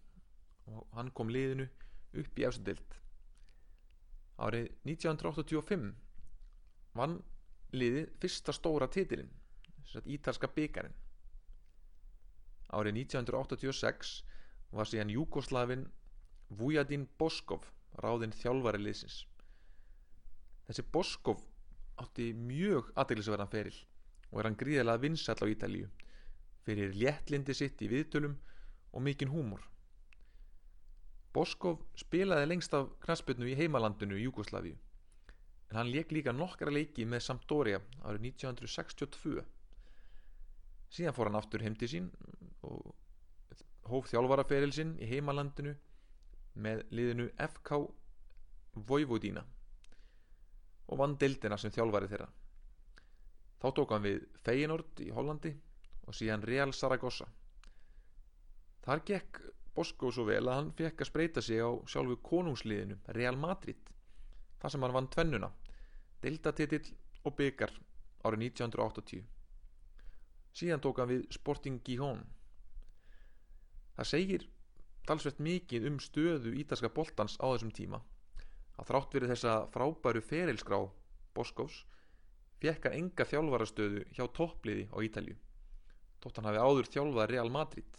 og 0.73 0.87
hann 0.97 1.11
kom 1.11 1.31
liðinu 1.33 1.69
upp 2.23 2.39
í 2.39 2.47
efstu 2.47 2.65
deild. 2.69 2.99
Árið 4.43 4.71
1985 4.89 5.93
vann 6.97 7.19
liðið 7.73 8.11
fyrsta 8.21 8.55
stóra 8.57 8.89
titilinn 8.89 9.33
ítalska 10.09 10.49
byggarinn 10.49 10.95
árið 12.73 13.03
1986 13.05 14.13
var 14.73 14.89
síðan 14.89 15.13
Júkoslavin 15.13 15.85
Vujadin 16.57 17.05
Boskov 17.21 17.67
ráðinn 18.01 18.33
þjálfari 18.37 18.81
liðsins. 18.81 19.23
Þessi 20.69 20.85
Boskov 20.95 21.43
átti 22.01 22.31
mjög 22.37 22.89
aðeinsverðan 22.97 23.53
feril 23.53 23.77
og 24.33 24.41
er 24.41 24.49
hann 24.49 24.59
gríðilega 24.59 25.03
vinsall 25.03 25.45
á 25.45 25.47
Ítalíu 25.53 25.91
fyrir 26.67 26.95
léttlindi 26.97 27.55
sitt 27.55 27.83
í 27.85 27.91
viðtölum 27.91 28.39
og 28.93 29.05
mikinn 29.05 29.33
húmor. 29.33 29.61
Boskov 31.33 31.81
spilaði 31.97 32.49
lengst 32.49 32.75
af 32.77 32.91
knasputnu 33.05 33.49
í 33.49 33.57
heimalandinu 33.57 34.19
í 34.19 34.25
Júkoslavíu 34.27 34.77
en 35.73 35.79
hann 35.81 35.93
leik 35.93 36.13
líka 36.13 36.35
nokkara 36.37 36.73
leiki 36.73 37.07
með 37.09 37.25
Sampdoria 37.25 37.79
árið 38.05 38.27
1962 38.33 39.41
síðan 40.93 41.17
fór 41.17 41.31
hann 41.31 41.41
aftur 41.41 41.65
heim 41.65 41.77
til 41.81 41.89
sín 41.89 42.11
og 42.69 42.93
hóf 43.89 44.11
þjálfaraferil 44.13 44.75
sinn 44.77 44.93
í 45.01 45.09
heimalandinu 45.09 45.73
með 46.61 46.85
liðinu 46.93 47.31
FK 47.41 47.81
Vojvodina 48.89 49.43
og 50.93 51.01
vann 51.01 51.17
deildina 51.21 51.57
sem 51.57 51.73
þjálfari 51.73 52.11
þeirra 52.13 52.29
þá 53.63 53.69
tók 53.77 53.95
hann 53.95 54.03
við 54.03 54.25
Feyenoord 54.43 55.03
í 55.05 55.11
Hollandi 55.15 55.53
og 56.09 56.17
síðan 56.19 56.43
Real 56.49 56.73
Saragossa. 56.75 57.29
Þar 58.83 59.05
gekk 59.07 59.43
Bosko 59.73 60.11
svo 60.13 60.27
vel 60.29 60.43
að 60.43 60.57
hann 60.59 60.73
fekk 60.77 61.05
að 61.05 61.09
spreita 61.09 61.43
sig 61.45 61.63
á 61.63 61.71
sjálfu 61.89 62.19
konungsliðinu 62.27 62.99
Real 63.17 63.39
Madrid 63.41 63.93
þar 64.61 64.75
sem 64.75 64.83
hann 64.85 64.97
vann 64.97 65.09
tvennuna 65.15 65.49
deildatitill 66.23 66.91
og 67.23 67.37
byggar 67.39 67.73
árið 68.27 68.45
1980 68.51 69.23
síðan 70.59 70.83
tók 70.85 71.01
hann 71.01 71.11
við 71.11 71.23
Sporting 71.33 71.81
Gijón. 71.87 72.21
Það 73.97 74.11
segir 74.11 74.45
talsvert 75.09 75.41
mikið 75.43 75.89
um 75.89 75.97
stöðu 76.03 76.53
ítalska 76.61 76.91
boltans 76.93 77.39
á 77.41 77.47
þessum 77.55 77.73
tíma 77.75 78.03
að 78.77 78.89
þrátt 78.91 79.17
verið 79.17 79.33
þessa 79.35 79.55
frábæru 79.73 80.23
ferilskrá 80.25 80.79
Boskovs 81.37 81.83
fekk 82.63 82.87
hann 82.89 82.99
enga 82.99 83.27
þjálfarastöðu 83.27 84.05
hjá 84.15 84.25
toppliði 84.39 84.87
á 84.95 84.99
Ítalju 85.03 85.37
tótt 86.23 86.39
hann 86.39 86.47
hafi 86.47 86.63
áður 86.63 86.89
þjálfað 86.95 87.31
Real 87.33 87.51
Madrid. 87.51 87.97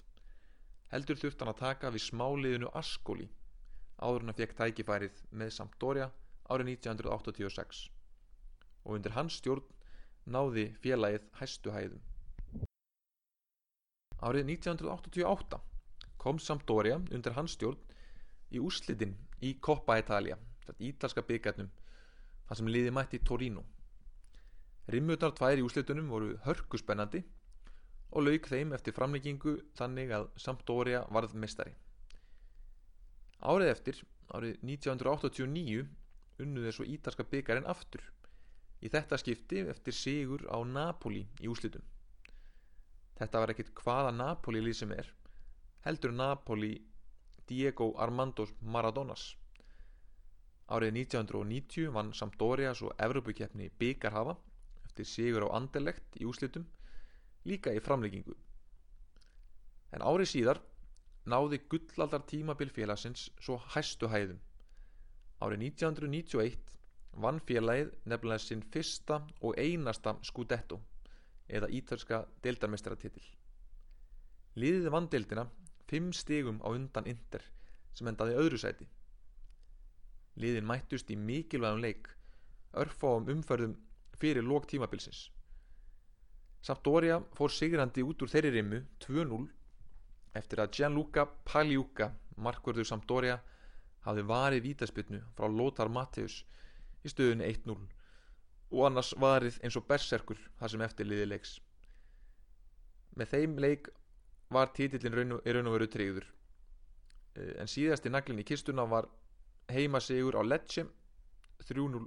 Heldur 0.93 1.19
þurft 1.19 1.41
hann 1.41 1.51
að 1.51 1.59
taka 1.59 1.91
við 1.91 2.05
smáliðinu 2.05 2.69
Ascoli 2.79 3.27
áður 3.99 4.25
hann 4.27 4.37
fekk 4.37 4.55
tækifærið 4.59 5.19
með 5.41 5.51
Sampdoria 5.57 6.07
árið 6.53 6.71
1986 6.77 7.83
og 8.83 8.97
undir 8.97 9.15
hans 9.17 9.39
stjórn 9.41 9.67
náði 10.35 10.69
félagið 10.83 11.27
hæstu 11.39 11.73
hæðum. 11.75 12.01
Árið 14.23 14.53
1988 14.55 15.59
kom 16.23 16.39
Sampdoria 16.39 17.01
undir 17.11 17.35
hans 17.35 17.57
stjórn 17.57 17.79
í 18.55 18.61
úrslitin 18.63 19.17
í 19.43 19.57
Coppa 19.59 19.99
Italia 19.99 20.39
ítalska 20.79 21.23
byggarnum 21.27 21.71
þar 22.47 22.59
sem 22.59 22.69
liði 22.71 22.91
mætti 22.95 23.19
Torino 23.19 23.63
Rimmutar 24.91 25.31
tvær 25.37 25.61
í 25.61 25.63
úrslitunum 25.63 26.09
voru 26.11 26.33
hörkuspennandi 26.43 27.23
og 28.13 28.27
lauk 28.27 28.49
þeim 28.51 28.73
eftir 28.75 28.95
framleggingu 28.97 29.55
þannig 29.79 30.11
að 30.17 30.27
Sampdoria 30.43 31.05
varð 31.09 31.37
mestari 31.39 31.73
árið 33.43 33.69
eftir 33.71 34.01
árið 34.33 34.59
1989 34.63 35.87
unnuði 36.43 36.71
svo 36.73 36.85
ítalska 36.87 37.25
byggarinn 37.29 37.67
aftur. 37.69 38.01
Í 38.83 38.89
þetta 38.91 39.19
skipti 39.19 39.61
eftir 39.71 39.95
sigur 39.95 40.43
á 40.51 40.59
Napoli 40.67 41.23
í 41.43 41.51
úslitum 41.51 41.83
þetta 43.19 43.43
var 43.43 43.53
ekkit 43.53 43.71
hvaða 43.79 44.11
Napoli 44.15 44.63
lið 44.63 44.79
sem 44.79 44.91
er 44.95 45.11
heldur 45.85 46.15
Napoli 46.15 46.73
Diego 47.47 47.89
Armando 47.99 48.45
Maradonas. 48.61 49.33
Árið 50.71 50.95
1990 51.03 51.91
vann 51.91 52.13
Sampdoria 52.15 52.71
svo 52.73 52.93
Evropakeppni 52.97 53.67
byggarhafa 53.79 54.37
eftir 54.93 55.09
sigur 55.09 55.49
á 55.49 55.57
Anderlecht 55.57 56.21
í 56.21 56.29
úslitum 56.29 56.69
líka 57.49 57.73
í 57.73 57.81
framleggingu 57.81 58.37
en 59.97 60.05
árið 60.05 60.31
síðar 60.35 60.61
náði 61.25 61.59
gullaldar 61.71 62.23
tímabil 62.29 62.69
félagsins 62.73 63.29
svo 63.41 63.59
hæstu 63.73 64.09
hæðum. 64.11 64.39
Árið 65.43 65.65
1991 65.69 66.73
vann 67.23 67.39
félagið 67.47 67.93
nefnilega 68.05 68.41
sinn 68.41 68.65
fyrsta 68.73 69.21
og 69.41 69.57
einasta 69.57 70.17
Scudetto 70.25 70.79
eða 71.47 71.69
ítalska 71.69 72.23
deildarmestratitil 72.43 73.23
liðið 74.59 74.91
vann 74.93 75.09
deildina 75.09 75.47
fimm 75.89 76.11
stigum 76.13 76.59
á 76.61 76.69
undan 76.69 77.07
Inder 77.09 77.41
sem 77.97 78.09
endaði 78.09 78.35
öðru 78.37 78.59
sæti. 78.61 78.85
Liðin 80.37 80.67
mættust 80.69 81.09
í 81.13 81.17
mikilvægum 81.17 81.81
leik 81.81 82.09
örfáum 82.77 83.29
umferðum 83.33 83.75
fyrir 84.19 84.45
lók 84.45 84.65
tímabilsins. 84.69 85.29
Sampdoria 86.63 87.19
fór 87.35 87.51
sigrandi 87.51 88.03
út 88.07 88.21
úr 88.23 88.31
þeirri 88.31 88.53
rimmu 88.55 88.79
2-0 89.03 89.47
eftir 90.39 90.61
að 90.63 90.77
Gianluca 90.77 91.25
Pagliuca 91.45 92.11
markverður 92.39 92.87
Sampdoria 92.87 93.39
hafði 94.05 94.23
varið 94.29 94.63
vítaspilnu 94.67 95.19
frá 95.37 95.49
Lothar 95.51 95.91
Matthäus 95.91 96.41
í 97.03 97.11
stöðunni 97.11 97.49
1-0 97.51 97.75
og 98.73 98.85
annars 98.87 99.11
varið 99.19 99.59
eins 99.63 99.77
og 99.77 99.85
berserkur 99.89 100.39
þar 100.59 100.71
sem 100.73 100.85
eftirliði 100.87 101.27
leiks. 101.29 101.57
Með 103.19 103.35
þeim 103.35 103.59
leik 103.61 103.91
var 104.53 104.71
títillin 104.73 105.13
raun 105.17 105.35
og, 105.37 105.45
raun 105.45 105.69
og 105.69 105.77
veru 105.77 105.89
treyður 105.91 106.31
en 107.35 107.69
síðasti 107.69 108.11
naglin 108.13 108.41
í 108.41 108.45
kistuna 108.47 108.85
var 108.89 109.07
heima 109.73 110.01
sigur 110.03 110.37
á 110.37 110.41
Lecce 110.45 110.85
3-0 111.67 112.03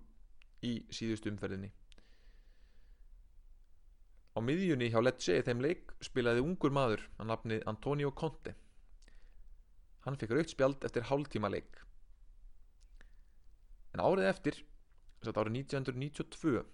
í 0.67 0.73
síðustu 0.93 1.31
umferðinni 1.33 1.73
Á 4.37 4.38
miðjunni 4.45 4.90
hjá 4.93 5.00
Lecce 5.00 5.38
þeim 5.47 5.62
leik 5.64 5.95
spilaði 6.05 6.43
ungur 6.45 6.75
maður 6.76 7.07
að 7.16 7.28
nafni 7.31 7.57
Antonio 7.71 8.11
Conte. 8.12 8.52
Hann 10.05 10.19
fikk 10.21 10.35
raukt 10.37 10.52
spjald 10.52 10.85
eftir 10.85 11.07
hálftíma 11.09 11.49
leik. 11.49 11.81
En 13.97 14.05
árið 14.05 14.28
eftir, 14.28 14.61
þess 15.23 15.33
að 15.33 15.40
árið 15.40 15.57
1992, 15.62 16.66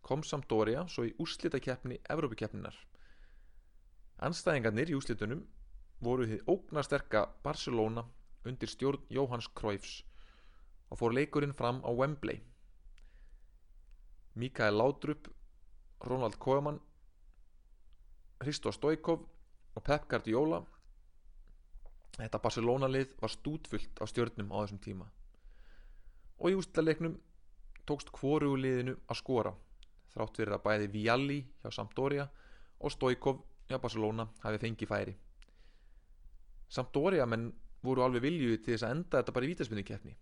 kom 0.00 0.24
Sampdoria 0.24 0.86
svo 0.88 1.04
í 1.04 1.12
úrslitakeppni 1.20 2.00
Evrópikeppninar. 2.08 2.80
Anstæðingarnir 4.24 4.88
í 4.88 4.96
úrslitunum 4.96 5.44
voru 6.00 6.24
þið 6.30 6.48
ógnasterka 6.48 7.26
Barcelona 7.44 8.06
undir 8.48 8.72
stjórn 8.72 9.04
Jóhanns 9.12 9.52
Cruyffs 9.52 10.00
og 10.88 11.02
fór 11.02 11.12
leikurinn 11.12 11.52
fram 11.52 11.84
á 11.84 11.92
Wembley. 11.92 12.40
Mikael 14.40 14.80
Laudrup, 14.80 15.28
Ronald 16.00 16.40
Koeman 16.40 16.80
Hristo 18.40 18.72
Stoikov 18.72 19.24
og 19.76 19.82
Pep 19.84 20.06
Guardiola. 20.08 20.62
Þetta 22.16 22.38
Barcelona 22.40 22.88
lið 22.88 23.12
var 23.20 23.32
stútfullt 23.32 24.00
á 24.00 24.04
stjörnum 24.08 24.48
á 24.48 24.64
þessum 24.64 24.78
tíma. 24.80 25.08
Og 26.40 26.48
í 26.48 26.56
ústaleiknum 26.56 27.18
tókst 27.84 28.08
hvoru 28.16 28.54
liðinu 28.56 28.94
að 29.12 29.18
skora 29.20 29.52
þrátt 30.14 30.40
fyrir 30.40 30.56
að 30.56 30.64
bæði 30.64 30.86
Vialli 30.94 31.36
hjá 31.60 31.74
Sampdoria 31.76 32.24
og 32.80 32.94
Stoikov 32.94 33.42
hjá 33.68 33.76
Barcelona 33.76 34.26
hafi 34.40 34.60
fengið 34.62 34.88
færi. 34.88 35.14
Sampdoria 36.72 37.26
menn 37.28 37.50
voru 37.84 38.06
alveg 38.06 38.24
viljuði 38.24 38.62
til 38.62 38.72
þess 38.72 38.86
að 38.86 38.94
enda 38.96 39.20
þetta 39.20 39.34
bara 39.36 39.46
í 39.46 39.50
vítaspinninkeppni 39.50 40.14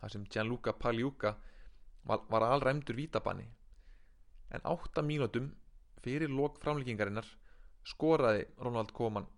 þar 0.00 0.12
sem 0.12 0.28
Gianluca 0.30 0.76
Pagliuca 0.78 1.34
var 2.06 2.46
alræmdur 2.46 2.94
vítabanni. 2.94 3.48
En 4.54 4.62
8 4.62 5.02
mínútum 5.02 5.50
fyrir 6.04 6.30
lok 6.30 6.60
framleggingarinnar 6.62 7.26
skoraði 7.86 8.44
Ronald 8.62 8.92
Koeman 8.96 9.28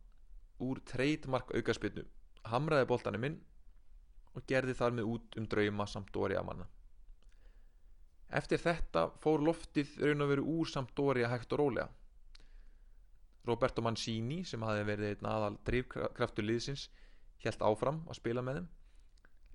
úr 0.64 0.81
treytmark 0.88 1.52
aukarspilnu 1.55 2.07
hamraði 2.52 2.88
boltanum 2.90 3.28
inn 3.28 3.38
og 4.35 4.49
gerði 4.49 4.75
þar 4.81 4.99
með 4.99 5.14
út 5.14 5.38
um 5.38 5.47
drauma 5.52 5.87
samt 5.87 6.12
Dóri 6.14 6.38
Amanna 6.38 6.67
Eftir 8.28 8.61
þetta 8.61 9.07
fór 9.23 9.40
loftið 9.40 9.95
raun 10.05 10.25
og 10.25 10.28
veru 10.28 10.43
úr 10.61 10.69
Sampdoria 10.69 11.31
hægt 11.33 11.52
og 11.57 11.62
rólega. 11.62 11.88
Roberto 13.49 13.81
Mancini 13.81 14.43
sem 14.45 14.64
hafi 14.67 14.83
verið 14.85 15.14
einn 15.14 15.28
aðal 15.31 15.57
drivkraftur 15.64 16.45
liðsins 16.45 16.90
helt 17.45 17.62
áfram 17.64 18.02
að 18.05 18.19
spila 18.19 18.45
með 18.45 18.59
þeim 18.59 18.67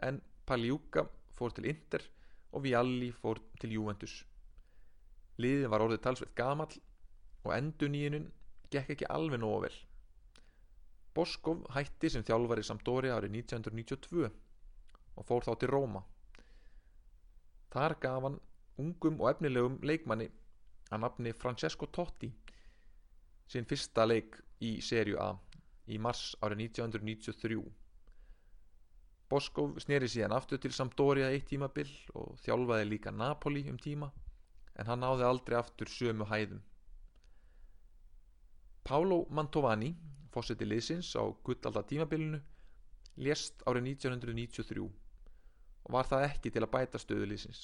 en 0.07 0.21
Pagliuca 0.49 1.05
fór 1.37 1.53
til 1.53 1.67
Inter 1.69 2.07
og 2.49 2.63
Vialli 2.65 3.11
fór 3.13 3.43
til 3.61 3.75
Juventus. 3.77 4.23
Liðið 5.37 5.69
var 5.69 5.85
orðið 5.85 6.01
talsveit 6.07 6.33
gamall 6.37 6.73
og 7.43 7.53
enduníinin 7.53 8.31
gekk 8.73 8.95
ekki 8.95 9.09
alveg 9.15 9.41
nógu 9.41 9.65
vel. 9.65 9.75
Boskov 11.13 11.67
hætti 11.75 12.09
sem 12.09 12.25
þjálfari 12.25 12.63
Sampdoria 12.65 13.17
árið 13.19 13.37
1992 13.43 14.29
og 15.13 15.27
fór 15.29 15.45
þá 15.45 15.53
til 15.61 15.69
Róma. 15.69 16.01
Þar 17.73 17.97
gaf 18.01 18.25
hann 18.27 18.39
ungum 18.81 19.19
og 19.21 19.29
efnilegum 19.33 19.77
leikmanni 19.85 20.29
að 20.89 21.03
nafni 21.05 21.33
Francesco 21.37 21.89
Totti 21.89 22.31
sinn 23.49 23.69
fyrsta 23.69 24.05
leik 24.07 24.39
í 24.65 24.75
serju 24.81 25.19
A 25.21 25.29
í 25.93 25.99
mars 26.01 26.33
árið 26.41 26.65
1993. 26.69 27.61
Boskov 29.29 29.79
sneri 29.81 30.09
síðan 30.09 30.35
aftur 30.37 30.61
til 30.61 30.73
Sampdoria 30.73 31.29
eitt 31.33 31.47
tímabill 31.49 31.91
og 32.17 32.37
þjálfaði 32.43 32.89
líka 32.89 33.13
Napoli 33.13 33.65
um 33.69 33.79
tíma 33.81 34.09
en 34.79 34.89
hann 34.89 35.03
náði 35.03 35.25
aldrei 35.27 35.57
aftur 35.59 35.89
sömu 35.89 36.27
hæðum. 36.29 36.61
Paolo 38.83 39.21
Mantovani, 39.31 39.93
fósetti 40.27 40.65
liðsins 40.67 41.13
á 41.15 41.23
guttalda 41.47 41.85
tímabilinu, 41.87 42.41
lést 43.23 43.61
árið 43.63 43.85
1993 43.93 44.83
og 44.83 45.93
var 45.95 46.09
það 46.09 46.25
ekki 46.25 46.51
til 46.51 46.63
að 46.65 46.71
bæta 46.73 46.99
stöðu 46.99 47.29
liðsins. 47.31 47.61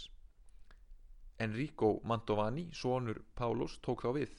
Enrico 1.43 1.97
Mantovani, 2.07 2.69
sonur 2.71 3.19
Pálos, 3.35 3.75
tók 3.83 4.05
þá 4.05 4.13
við. 4.15 4.31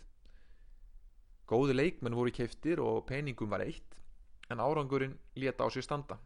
Góði 1.52 1.76
leikmenn 1.76 2.16
voru 2.16 2.32
keiftir 2.32 2.80
og 2.80 3.04
peningum 3.10 3.52
var 3.52 3.66
eitt, 3.66 3.96
en 4.49 4.64
árangurinn 4.64 5.18
leta 5.37 5.64
á 5.64 5.68
sér 5.68 5.84
standa. 5.84 6.16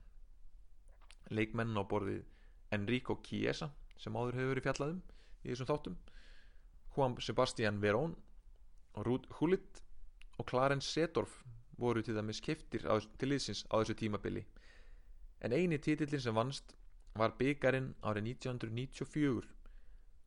Leikmenn 1.35 1.75
á 1.75 1.83
borðið 1.83 2.23
Enrico 2.71 3.19
Chiesa, 3.27 3.73
sem 3.99 4.15
áður 4.15 4.39
hefur 4.39 4.55
verið 4.55 4.69
fjallaðum 4.69 5.03
í 5.43 5.51
þessum 5.51 5.71
þáttum, 5.73 5.99
Juan 6.95 7.19
Sebastián 7.19 7.83
Verón, 7.83 8.15
Rúd 9.03 9.27
Hullit 9.41 9.84
og 10.39 10.49
Clarence 10.51 10.91
Seedorf 10.91 11.43
voru 11.79 12.03
til 12.03 12.17
dæmis 12.17 12.41
keiftir 12.41 12.87
til 13.19 13.31
liðsins 13.31 13.65
á 13.71 13.79
þessu 13.81 13.97
tímabili. 13.99 14.45
En 15.41 15.53
eini 15.53 15.79
títillin 15.79 16.21
sem 16.21 16.35
vannst 16.35 16.75
var 17.15 17.35
byggarinn 17.39 17.95
árið 18.03 18.31
1994 18.35 19.49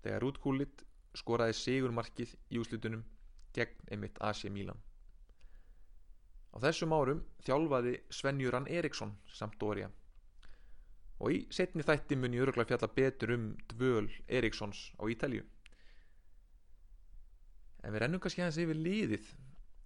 þegar 0.04 0.22
Rúd 0.24 0.42
Hullit 0.44 0.84
skoraði 1.18 1.56
sigurmarkið 1.60 2.36
í 2.54 2.60
úslutunum 2.62 3.04
gegn 3.56 3.92
einmitt 3.92 4.20
AC 4.22 4.46
Milan. 4.54 4.80
Á 6.54 6.58
þessum 6.64 6.94
árum 6.94 7.24
þjálfaði 7.46 7.98
Svenjuran 8.10 8.68
Eriksson 8.72 9.16
samt 9.34 9.58
Dória 9.62 9.90
og 11.18 11.34
í 11.34 11.40
setni 11.54 11.86
þætti 11.86 12.18
mun 12.20 12.36
ég 12.38 12.46
öruglega 12.46 12.70
fjalla 12.72 12.94
betur 12.94 13.34
um 13.34 13.46
dvöl 13.74 14.08
Erikssons 14.28 14.92
á 15.02 15.04
Ítalju. 15.10 15.44
En 17.84 17.94
við 17.94 18.04
rennum 18.04 18.22
kannski 18.22 18.44
aðeins 18.44 18.60
yfir 18.62 18.82
líðið 18.86 19.32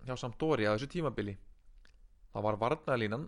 hjá 0.05 0.15
Sampdoria 0.17 0.71
á 0.71 0.75
þessu 0.75 0.89
tímabili. 0.91 1.37
Það 2.31 2.45
var 2.47 2.59
varnalínan 2.61 3.27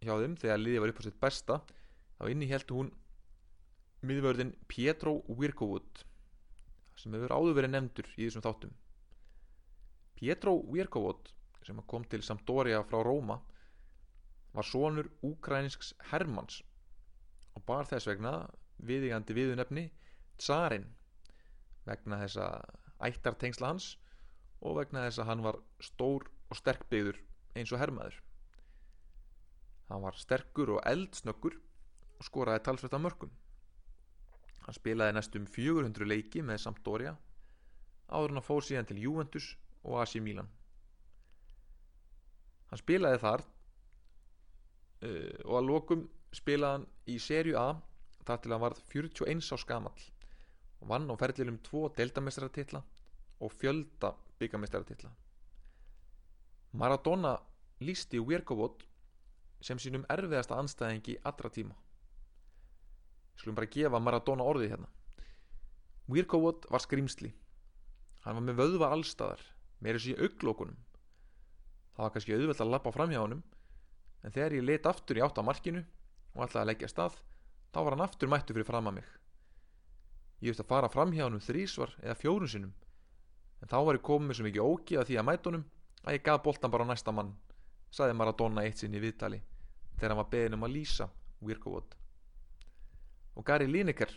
hjá 0.00 0.14
þeim 0.16 0.36
þegar 0.40 0.62
líðið 0.62 0.82
var 0.82 0.92
upp 0.92 1.00
á 1.00 1.06
sitt 1.06 1.20
besta 1.20 1.58
þá 2.18 2.24
inni 2.32 2.48
heldur 2.50 2.78
hún 2.80 2.92
miðvörðin 4.06 4.54
Pietro 4.70 5.18
Wirkowood 5.28 6.04
sem 7.00 7.12
hefur 7.16 7.34
áður 7.36 7.58
verið 7.58 7.74
nefndur 7.74 8.08
í 8.16 8.26
þessum 8.26 8.44
þáttum. 8.44 8.72
Pietro 10.16 10.56
Wirkowood 10.72 11.32
sem 11.66 11.80
kom 11.88 12.04
til 12.08 12.22
Sampdoria 12.24 12.80
frá 12.88 13.00
Róma 13.04 13.38
var 14.54 14.66
sonur 14.66 15.10
úkrænisks 15.26 15.92
Hermanns 16.10 16.62
og 17.56 17.64
bar 17.68 17.88
þess 17.88 18.08
vegna 18.08 18.34
viðigandi 18.88 19.36
viðunefni 19.36 19.86
Tsarin 20.40 20.86
vegna 21.84 22.20
þessa 22.22 22.46
ættartengsla 23.04 23.74
hans 23.74 23.92
og 24.60 24.76
vegna 24.76 25.06
þess 25.06 25.22
að 25.22 25.30
hann 25.30 25.44
var 25.44 25.58
stór 25.82 26.26
og 26.50 26.58
sterkbyggður 26.58 27.20
eins 27.56 27.72
og 27.72 27.80
hermaður. 27.80 28.18
Hann 29.90 30.04
var 30.04 30.18
sterkur 30.18 30.76
og 30.76 30.84
eldsnöggur 30.86 31.56
og 32.20 32.26
skoraði 32.26 32.64
talsveit 32.66 32.94
af 32.94 33.02
mörgum. 33.02 33.32
Hann 34.66 34.76
spilaði 34.76 35.16
næstum 35.16 35.48
400 35.50 36.06
leiki 36.06 36.44
með 36.46 36.62
Sampdoria 36.66 37.16
áður 38.10 38.34
hann 38.34 38.42
að 38.42 38.48
fóð 38.48 38.64
síðan 38.68 38.88
til 38.90 39.00
Juventus 39.00 39.48
og 39.82 40.00
AC 40.02 40.18
Milan. 40.22 40.50
Hann 42.70 42.82
spilaði 42.82 43.20
þar 43.22 43.44
uh, 45.06 45.36
og 45.46 45.54
að 45.58 45.68
lokum 45.70 46.06
spilaði 46.36 46.78
hann 46.78 46.88
í 47.10 47.18
serju 47.22 47.58
A 47.58 47.68
þar 48.26 48.42
til 48.42 48.54
hann 48.54 48.62
varð 48.62 48.82
41 48.92 49.42
á 49.50 49.56
skamall 49.58 50.08
og 50.80 50.90
vann 50.92 51.08
á 51.10 51.14
ferðlilum 51.18 51.58
tvo 51.66 51.88
deildamestratitla 51.96 52.82
og 53.40 53.54
fjölda 53.56 54.12
byggamestarartitla 54.40 55.10
Maradona 56.72 57.34
lísti 57.80 58.20
Wirkovot 58.20 58.84
sem 59.60 59.78
sínum 59.82 60.04
erfiðasta 60.08 60.56
anstæðingi 60.56 61.16
allra 61.26 61.50
tíma. 61.52 61.74
Skulum 63.36 63.56
bara 63.58 63.68
gefa 63.72 64.00
Maradona 64.00 64.46
orðið 64.46 64.74
hérna. 64.74 64.88
Wirkovot 66.08 66.68
var 66.70 66.84
skrimsli 66.84 67.32
hann 68.24 68.36
var 68.36 68.44
með 68.44 68.60
vöðva 68.60 68.90
allstaðar 68.94 69.42
með 69.80 69.96
þessi 69.96 70.16
auglókunum 70.20 70.76
það 71.94 72.04
var 72.04 72.12
kannski 72.14 72.36
auðvelt 72.36 72.62
að 72.64 72.72
lappa 72.74 72.92
fram 72.94 73.14
hjá 73.14 73.20
honum 73.22 73.42
en 74.24 74.34
þegar 74.34 74.56
ég 74.56 74.66
let 74.66 74.88
aftur 74.90 75.20
í 75.20 75.24
átt 75.24 75.40
á 75.40 75.42
markinu 75.44 75.82
og 76.34 76.44
ætlaði 76.44 76.62
að 76.62 76.70
leggja 76.70 76.90
stað 76.92 77.16
þá 77.72 77.78
var 77.80 77.96
hann 77.96 78.04
aftur 78.04 78.30
mættu 78.30 78.54
fyrir 78.54 78.68
fram 78.68 78.90
að 78.90 78.96
mig. 78.98 79.08
Ég 80.40 80.52
veist 80.52 80.62
að 80.64 80.70
fara 80.72 80.90
fram 80.92 81.12
hjá 81.14 81.24
honum 81.26 81.42
þrísvar 81.44 81.94
eða 82.02 82.18
fjórun 82.18 82.50
sinnum 82.50 82.74
en 83.60 83.70
þá 83.70 83.78
var 83.86 83.98
ég 83.98 84.06
komið 84.06 84.38
svo 84.38 84.48
mikið 84.48 84.66
ógi 84.66 84.98
að 85.00 85.08
því 85.10 85.20
að 85.20 85.28
mætunum 85.28 85.64
að 86.04 86.16
ég 86.16 86.26
gaf 86.26 86.42
boltan 86.44 86.72
bara 86.72 86.86
á 86.88 86.90
næsta 86.90 87.14
mann 87.14 87.34
saði 87.90 88.16
Maradona 88.16 88.64
eitt 88.64 88.80
sinn 88.80 88.96
í 88.96 89.02
viðtali 89.02 89.42
þegar 89.96 90.14
hann 90.14 90.22
var 90.22 90.32
beðin 90.32 90.56
um 90.56 90.66
að 90.66 90.74
lýsa 90.78 91.10
Wirkovot 91.44 91.96
og 93.36 93.46
Gary 93.46 93.68
Lineker 93.68 94.12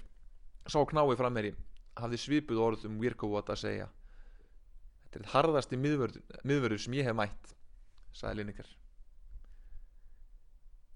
sá 0.68 0.80
knái 0.88 1.16
fram 1.20 1.36
meiri 1.36 1.54
hafði 2.00 2.20
svipuð 2.20 2.62
orð 2.68 2.86
um 2.90 2.96
Wirkovot 3.02 3.52
að 3.54 3.62
segja. 3.64 3.90
Þetta 5.04 5.20
er 5.20 5.34
harðasti 5.34 5.80
miðvörður 5.80 6.82
sem 6.82 6.96
ég 6.98 7.08
hef 7.08 7.18
mætt 7.18 7.54
saði 8.16 8.42
Lineker. 8.42 8.70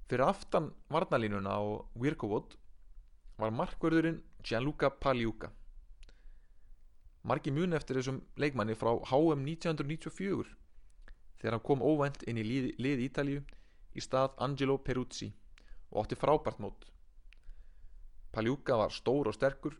Fyrir 0.08 0.26
aftan 0.26 0.72
varnalínuna 0.94 1.54
á 1.60 1.62
Wirkovot 2.00 2.56
var 3.38 3.54
markvörðurinn 3.54 4.22
Gianluca 4.42 4.90
Pagliuca 4.90 5.52
margi 7.28 7.52
muni 7.52 7.76
eftir 7.76 8.00
þessum 8.00 8.22
leikmanni 8.40 8.76
frá 8.80 8.94
HM 9.10 9.44
1994 9.44 10.54
þegar 11.42 11.58
hann 11.58 11.66
kom 11.70 11.84
óvænt 11.84 12.24
inn 12.24 12.40
í 12.40 12.46
lið, 12.46 12.70
lið 12.80 13.04
Ítalju 13.10 13.42
í 13.98 14.04
stað 14.04 14.38
Angelo 14.46 14.78
Peruzzi 14.80 15.28
og 15.92 16.06
átti 16.06 16.18
frábært 16.20 16.62
mót. 16.63 16.86
Paljúka 18.32 18.78
var 18.80 18.94
stór 18.96 19.30
og 19.30 19.36
sterkur 19.36 19.76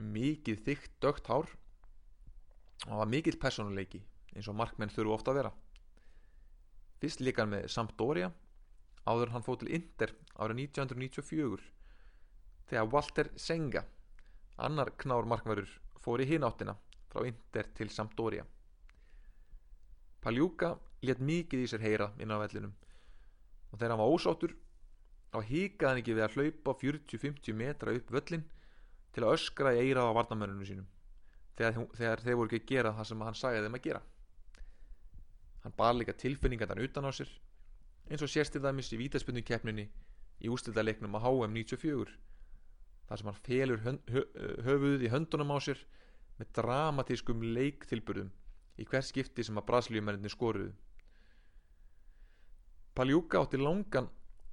mikið 0.00 0.62
þygt 0.66 0.92
dögt 1.04 1.30
hár 1.30 1.48
og 2.88 2.94
var 3.02 3.10
mikill 3.12 3.38
personuleiki 3.38 4.00
eins 4.34 4.48
og 4.48 4.56
markmenn 4.58 4.92
þurfu 4.92 5.14
ofta 5.14 5.34
að 5.34 5.40
vera. 5.40 5.52
Fyrst 7.00 7.22
líka 7.24 7.44
hann 7.44 7.54
með 7.54 7.68
Sampdoria 7.72 8.30
áður 9.08 9.34
hann 9.34 9.44
fóð 9.46 9.62
til 9.62 9.74
Inter 9.78 10.14
árið 10.36 10.64
1994 10.66 11.70
þegar 12.70 12.90
Walter 12.94 13.30
Senga 13.36 13.84
annar 14.60 14.92
knár 15.00 15.28
markverður 15.28 15.70
fór 16.04 16.22
í 16.22 16.28
hináttina 16.30 16.76
frá 17.10 17.26
Inter 17.28 17.68
til 17.76 17.90
Sampdoria. 17.92 18.44
Paljúka 20.20 20.74
let 21.06 21.20
mikið 21.20 21.64
í 21.64 21.68
sér 21.70 21.84
heyra 21.84 22.10
inn 22.20 22.32
á 22.32 22.36
vellinum 22.42 22.72
og 23.70 23.78
þegar 23.78 23.94
hann 23.94 24.02
var 24.02 24.14
ósáttur 24.14 24.54
þá 25.32 25.38
híkaði 25.48 25.88
hann 25.90 26.00
ekki 26.02 26.16
við 26.16 26.26
að 26.26 26.36
hlaupa 26.36 26.74
40-50 26.82 27.56
metra 27.56 27.94
upp 27.96 28.10
völlin 28.16 28.46
til 29.14 29.24
að 29.24 29.36
öskra 29.36 29.74
í 29.76 29.84
eirað 29.84 30.10
á 30.10 30.16
varnamörnunum 30.18 30.66
sínum 30.68 30.88
þegar, 31.58 31.86
þegar 31.96 32.24
þeir 32.24 32.40
voru 32.40 32.50
ekki 32.50 32.62
að 32.62 32.72
gera 32.74 32.94
það 32.98 33.08
sem 33.10 33.24
hann 33.26 33.38
sagði 33.38 33.62
þeim 33.64 33.78
að 33.78 33.86
gera. 33.86 34.02
Hann 35.60 35.76
bar 35.76 35.96
líka 35.96 36.16
tilfinningarnar 36.16 36.84
utan 36.84 37.08
á 37.08 37.12
sér 37.12 37.32
eins 38.10 38.24
og 38.24 38.32
sérstil 38.32 38.62
dæmis 38.64 38.90
í 38.92 38.98
vítaspunni 39.00 39.42
keppninni 39.46 39.86
í 40.40 40.50
ústildarleiknum 40.52 41.14
á 41.16 41.20
HM 41.20 41.54
94 41.54 42.16
þar 43.10 43.20
sem 43.20 43.30
hann 43.30 43.40
felur 43.46 43.80
höfuðið 44.64 45.06
í 45.08 45.10
höndunum 45.10 45.50
á 45.50 45.58
sér 45.66 45.80
með 46.38 46.52
dramatískum 46.60 47.42
leiktilburðum 47.56 48.30
í 48.78 48.86
hvers 48.86 49.10
skipti 49.10 49.44
sem 49.44 49.58
að 49.58 49.66
braslíumenninni 49.68 50.30
skoruðu. 50.30 50.70
Paljúka 52.94 53.42
átti 53.42 53.58
langan 53.58 54.06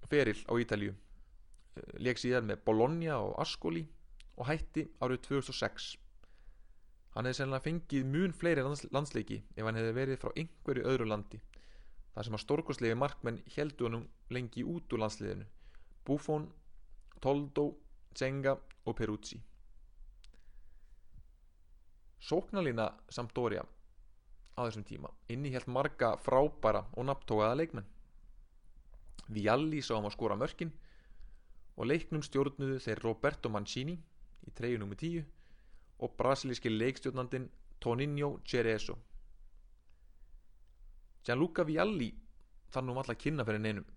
feril 0.09 0.39
á 0.49 0.53
Ítalju 0.57 0.91
eh, 0.93 1.93
leik 2.01 2.19
síðan 2.19 2.49
með 2.49 2.65
Bologna 2.65 3.21
og 3.21 3.37
Ascoli 3.43 3.85
og 4.37 4.49
hætti 4.49 4.87
árið 5.03 5.23
2006 5.29 5.93
hann 7.13 7.25
hefði 7.25 7.39
sennilega 7.39 7.65
fengið 7.65 8.09
mun 8.13 8.35
fleiri 8.37 8.65
lands 8.65 8.85
landsleiki 8.93 9.39
ef 9.55 9.65
hann 9.65 9.77
hefði 9.77 9.95
verið 9.97 10.19
frá 10.21 10.33
einhverju 10.33 10.85
öðru 10.91 11.07
landi 11.09 11.39
þar 12.13 12.27
sem 12.27 12.37
að 12.37 12.43
stórkoslegi 12.43 12.97
markmenn 12.97 13.39
heldu 13.53 13.87
honum 13.87 14.05
lengi 14.33 14.63
út 14.65 14.93
úr 14.93 15.03
landsliðinu. 15.03 15.45
Buffon, 16.05 16.47
Toldo, 17.21 17.67
Cenga 18.17 18.55
og 18.85 18.95
Peruzzi. 18.97 19.37
Sóknalína 22.27 22.87
Sampdoria 23.13 23.61
á 24.57 24.59
þessum 24.65 24.85
tíma 24.89 25.11
innihjalt 25.29 25.69
marga 25.69 26.15
frábæra 26.25 26.81
og 26.97 27.05
nafntókaða 27.05 27.59
leikmenn. 27.59 27.85
Vialli 29.29 29.83
sá 29.85 29.93
hann 29.95 30.07
að 30.09 30.15
skora 30.15 30.37
mörkin 30.39 30.71
og 31.77 31.85
leiknum 31.91 32.23
stjórnuðu 32.25 32.79
þeir 32.81 33.03
Roberto 33.05 33.51
Mancini 33.53 33.93
í 34.47 34.53
treyu 34.57 34.79
nr. 34.81 34.97
10 34.97 35.27
og 36.01 36.17
brasilíski 36.17 36.73
leikstjórnandin 36.73 37.45
Toninho 37.79 38.39
Cerezo. 38.49 38.97
Gianluca 41.23 41.67
Vialli 41.67 42.09
þar 42.73 42.87
nú 42.87 42.97
alltaf 42.97 43.13
að 43.13 43.21
kynna 43.27 43.45
fyrir 43.45 43.61
neinum 43.61 43.87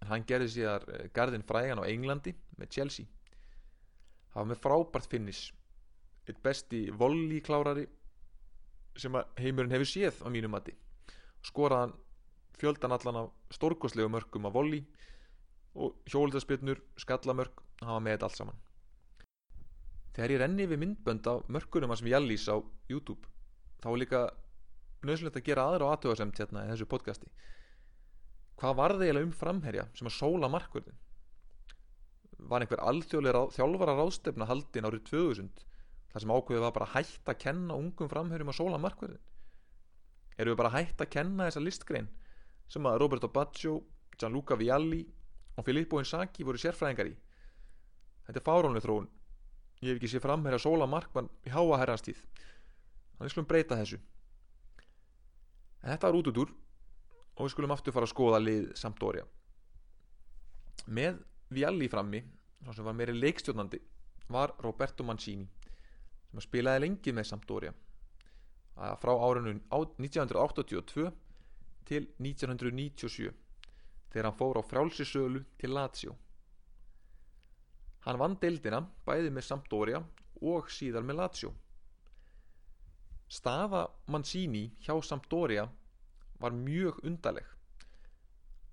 en 0.00 0.10
hann 0.10 0.26
gerði 0.26 0.52
síðar 0.56 0.86
gardin 1.14 1.46
frægan 1.46 1.78
á 1.78 1.86
Englandi 1.86 2.34
með 2.58 2.74
Chelsea 2.74 3.19
hafa 4.34 4.46
með 4.46 4.62
frábært 4.62 5.10
finnis 5.10 5.48
eitt 6.30 6.40
besti 6.44 6.84
volli 6.94 7.40
klárari 7.42 7.86
sem 8.98 9.14
heimurinn 9.40 9.72
hefur 9.74 9.88
séð 9.88 10.22
á 10.26 10.28
mínum 10.32 10.52
mati. 10.54 10.74
Skoraðan 11.46 11.94
fjöldan 12.60 12.94
allan 12.94 13.20
af 13.22 13.30
stórkoslegu 13.54 14.10
mörgum 14.12 14.46
af 14.46 14.54
volli 14.54 14.82
og 15.74 15.96
hjólitaspilnur, 16.10 16.80
skallamörg 16.98 17.62
hafa 17.80 18.00
með 18.02 18.16
þetta 18.16 18.28
allt 18.28 18.38
saman. 18.40 18.60
Þegar 20.14 20.34
ég 20.34 20.40
renni 20.42 20.66
við 20.66 20.82
myndbönd 20.82 21.28
af 21.30 21.46
mörgunum 21.48 21.94
að 21.94 22.02
sem 22.02 22.10
ég 22.10 22.18
allís 22.18 22.48
á 22.50 22.56
YouTube 22.90 23.30
þá 23.80 23.88
er 23.92 24.00
líka 24.02 24.22
nöðsynlegt 25.06 25.38
að 25.40 25.46
gera 25.46 25.68
aðra 25.70 25.86
á 25.88 25.92
aðtöðasemt 25.94 26.42
hérna 26.42 26.66
í 26.66 26.72
þessu 26.74 26.88
podcasti. 26.90 27.30
Hvað 28.60 28.76
var 28.76 28.96
það 28.96 29.06
eiginlega 29.06 29.28
um 29.28 29.38
framherja 29.38 29.86
sem 29.96 30.10
að 30.10 30.18
sóla 30.18 30.50
markverðin 30.52 30.98
var 32.48 32.64
einhver 32.64 32.82
alþjóðlega 32.90 33.42
þjálfara 33.56 33.96
ráðstefna 33.98 34.48
haldin 34.48 34.88
árið 34.88 35.04
2000 35.10 35.64
þar 36.10 36.24
sem 36.24 36.32
ákveðið 36.34 36.64
var 36.66 36.76
bara 36.76 36.92
hægt 36.94 37.30
að 37.30 37.40
kenna 37.44 37.76
ungum 37.78 38.10
framherjum 38.10 38.52
að 38.52 38.58
sóla 38.60 38.80
markverðin 38.82 39.20
eru 40.40 40.54
við 40.54 40.60
bara 40.62 40.74
hægt 40.74 41.02
að 41.02 41.12
kenna 41.12 41.48
þessa 41.48 41.62
listgrein 41.62 42.08
sem 42.70 42.86
að 42.86 43.00
Roberto 43.02 43.28
Baggio, 43.28 43.80
Gianluca 44.16 44.56
Vialli 44.56 45.02
og 45.58 45.66
Filippo 45.66 46.00
Inzaghi 46.00 46.46
voru 46.46 46.60
sérfræðingar 46.60 47.10
í? 47.10 47.16
Þetta 48.26 48.38
er 48.40 48.46
fáránlega 48.46 48.84
þróun. 48.86 49.08
Ég 49.80 49.90
hef 49.90 49.98
ekki 49.98 50.10
séð 50.12 50.24
framherja 50.24 50.60
sóla 50.62 50.86
markmann 50.88 51.28
í 51.44 51.52
háa 51.52 51.80
herrans 51.80 52.04
tíð 52.06 52.20
þannig 53.20 53.34
skulum 53.34 53.48
breyta 53.50 53.76
þessu. 53.76 53.98
En 55.82 55.92
þetta 55.92 56.08
var 56.08 56.18
út 56.20 56.30
út 56.30 56.40
úr 56.44 56.52
og 57.36 57.44
við 57.44 57.52
skulum 57.54 57.74
aftur 57.74 57.96
fara 57.96 58.08
að 58.08 58.14
skoða 58.14 58.40
lið 58.40 58.70
Sampdoria. 58.80 59.26
Með 60.88 61.20
Vialli 61.50 61.88
frammi 61.90 62.22
sem 62.70 62.84
var 62.86 62.96
meiri 62.96 63.16
leikstjórnandi 63.16 63.80
var 64.30 64.54
Roberto 64.62 65.04
Mancini 65.04 65.48
sem 66.30 66.44
spilaði 66.44 66.84
lengi 66.86 67.14
með 67.16 67.30
Sampdoria 67.32 67.74
frá 69.02 69.12
árunum 69.12 69.60
1982 69.74 71.10
til 71.90 72.08
1997 72.22 73.30
þegar 74.10 74.30
hann 74.30 74.40
fór 74.40 74.60
á 74.60 74.62
frjálsisölu 74.62 75.44
til 75.58 75.74
Lazio 75.74 76.16
Hann 78.06 78.16
vann 78.20 78.36
deildina 78.40 78.80
bæði 79.04 79.32
með 79.36 79.44
Sampdoria 79.46 79.98
og 80.50 80.70
síðar 80.72 81.04
með 81.04 81.18
Lazio. 81.18 81.50
Staða 83.30 83.82
Mancini 84.10 84.70
hjá 84.80 84.94
Sampdoria 85.04 85.66
var 86.40 86.56
mjög 86.56 87.02
undarleg. 87.04 87.44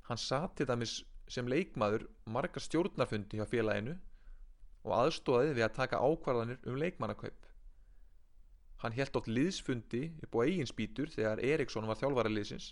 Hann 0.07 0.21
sati 0.21 0.63
það 0.63 0.79
sem 1.31 1.49
leikmaður 1.49 2.07
marga 2.31 2.61
stjórnarfundi 2.63 3.39
hjá 3.39 3.47
félaginu 3.49 3.97
og 4.87 4.93
aðstóði 5.01 5.55
við 5.57 5.65
að 5.67 5.77
taka 5.81 5.99
ákvarðanir 5.99 6.59
um 6.69 6.79
leikmannakaup. 6.79 7.47
Hann 8.83 8.93
held 8.95 9.17
átt 9.17 9.29
liðsfundi 9.31 10.03
upp 10.23 10.37
á 10.37 10.39
eigin 10.45 10.69
spýtur 10.69 11.11
þegar 11.11 11.41
Eriksson 11.43 11.87
var 11.89 11.99
þjálfari 11.99 12.31
liðsins 12.33 12.71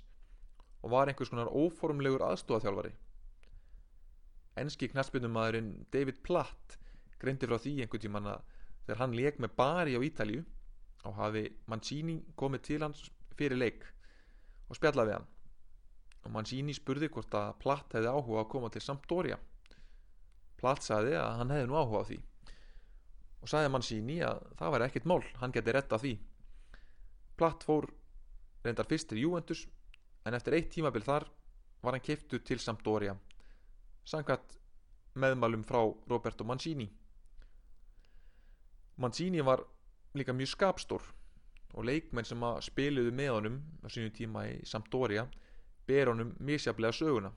og 0.85 0.93
var 0.93 1.09
einhvers 1.09 1.31
konar 1.33 1.49
óformlegur 1.49 2.23
aðstóðaþjálfari. 2.27 2.93
Enski 4.61 4.87
knastbyrnumæðurinn 4.93 5.71
David 5.91 6.21
Platt 6.23 6.77
greindi 7.19 7.49
frá 7.49 7.57
því 7.59 7.79
einhvern 7.83 8.03
tíman 8.05 8.31
að 8.35 8.43
þegar 8.85 9.01
hann 9.01 9.17
leik 9.17 9.39
með 9.41 9.55
Bari 9.57 9.97
á 9.97 10.01
Ítalju 10.05 10.43
og 11.05 11.17
hafi 11.19 11.47
Mancini 11.71 12.19
komið 12.39 12.67
til 12.69 12.81
hans 12.85 13.07
fyrir 13.35 13.59
leik 13.59 13.83
og 14.69 14.77
spjallaði 14.77 15.17
hann 15.17 15.27
og 16.25 16.33
Mancini 16.33 16.73
spurði 16.73 17.09
hvort 17.13 17.35
að 17.37 17.51
Platt 17.61 17.93
hefði 17.93 18.11
áhuga 18.11 18.41
að 18.41 18.49
koma 18.53 18.71
til 18.73 18.81
Sampdoria. 18.81 19.37
Platt 20.57 20.85
sagði 20.85 21.13
að 21.19 21.37
hann 21.39 21.53
hefði 21.53 21.69
nú 21.69 21.77
áhuga 21.77 22.01
á 22.01 22.07
því. 22.09 22.17
Og 23.45 23.51
sagði 23.51 23.71
Mancini 23.75 24.17
að 24.25 24.41
það 24.57 24.73
væri 24.75 24.87
ekkert 24.89 25.09
mál 25.11 25.21
hann 25.41 25.53
geti 25.53 25.75
retta 25.75 26.01
því. 26.01 26.13
Platt 27.37 27.65
fór 27.67 27.89
reyndar 28.65 28.89
fyrst 28.89 29.11
til 29.11 29.21
Juventus 29.21 29.67
en 30.25 30.33
eftir 30.33 30.57
eitt 30.57 30.71
tímabil 30.73 31.05
þar 31.05 31.27
var 31.85 31.93
hann 31.93 32.05
keiftu 32.05 32.39
til 32.41 32.57
Sampdoria 32.61 33.13
sangat 34.05 34.57
meðmælum 35.15 35.63
frá 35.65 35.81
Roberto 36.09 36.43
Mancini. 36.43 36.87
Mancini 38.97 39.41
var 39.41 39.61
líka 40.15 40.33
mjög 40.33 40.53
skapstór 40.55 41.05
og 41.75 41.85
leikmenn 41.85 42.25
sem 42.25 42.43
að 42.47 42.61
spiluðu 42.69 43.11
með 43.11 43.31
honum 43.33 43.57
á 43.83 43.87
sínu 43.91 44.13
tíma 44.15 44.45
í 44.47 44.59
Sampdoria 44.65 45.25
ber 45.87 46.11
honum 46.11 46.33
misjaflega 46.39 46.93
söguna. 46.95 47.31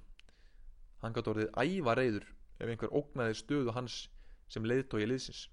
Hann 1.03 1.15
gæti 1.15 1.33
orðið 1.33 1.51
æva 1.63 1.95
reyður 1.99 2.27
ef 2.59 2.69
einhver 2.69 2.95
ógnaði 2.95 3.37
stöðu 3.39 3.75
hans 3.77 3.99
sem 4.51 4.65
leiðtói 4.65 5.07
liðsins. 5.07 5.47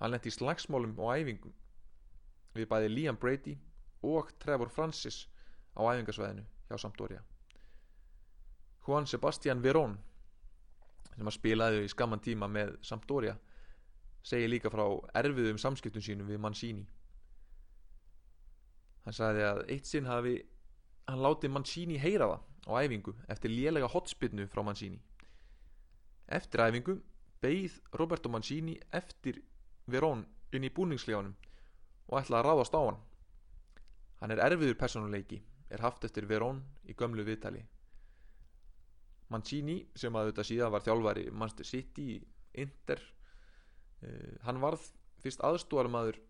Hann 0.00 0.12
lendi 0.12 0.28
í 0.28 0.34
slagsmálum 0.34 0.98
og 0.98 1.14
æfingum 1.14 1.54
við 2.54 2.68
bæði 2.70 2.90
Liam 2.90 3.18
Brady 3.18 3.54
og 4.04 4.30
Trevor 4.42 4.70
Francis 4.70 5.24
á 5.74 5.82
æfingasvæðinu 5.82 6.44
hjá 6.68 6.76
Sampdoria. 6.78 7.22
Juan 8.86 9.06
Sebastian 9.06 9.62
Verón 9.64 9.96
sem 11.14 11.30
að 11.30 11.36
spilaði 11.38 11.84
í 11.84 11.90
skamman 11.90 12.22
tíma 12.22 12.48
með 12.50 12.76
Sampdoria 12.84 13.36
segir 14.24 14.50
líka 14.50 14.72
frá 14.72 14.84
erfiðum 15.20 15.60
samskiptum 15.60 16.04
sínum 16.04 16.28
við 16.28 16.40
Mancini. 16.42 16.84
Hann 19.04 19.16
sagði 19.16 19.44
að 19.48 19.62
eitt 19.72 19.88
sinn 19.88 20.08
hafi 20.08 20.38
hann 21.06 21.22
láti 21.22 21.48
Mancini 21.48 21.98
heyra 22.00 22.28
það 22.30 22.42
á 22.64 22.72
æfingu 22.84 23.14
eftir 23.28 23.52
lélega 23.52 23.88
hotspinnu 23.92 24.46
frá 24.48 24.62
Mancini. 24.64 25.00
Eftir 26.28 26.64
æfingu 26.64 26.98
beigð 27.44 27.80
Roberto 27.92 28.28
Mancini 28.32 28.78
eftir 28.92 29.42
Verón 29.86 30.24
inn 30.52 30.64
í 30.64 30.72
búningsleganum 30.72 31.34
og 32.08 32.20
ætlaði 32.20 32.40
að 32.40 32.46
ráðast 32.48 32.76
á 32.78 32.80
hann. 32.80 33.00
Hann 34.20 34.32
er 34.32 34.44
erfiður 34.46 34.80
personuleiki 34.80 35.42
er 35.70 35.84
haft 35.84 36.04
eftir 36.04 36.28
Verón 36.28 36.62
í 36.88 36.94
gömlu 36.96 37.24
viðtali. 37.26 37.64
Mancini 39.28 39.80
sem 39.96 40.14
að 40.16 40.30
þetta 40.30 40.44
síðan 40.48 40.72
var 40.72 40.84
þjálfari 40.84 41.30
Manchester 41.32 41.68
City 41.68 42.08
í 42.14 42.18
Inter 42.64 43.00
uh, 44.04 44.34
hann 44.46 44.60
varð 44.62 44.84
fyrst 45.24 45.42
aðstúarmadur 45.44 46.20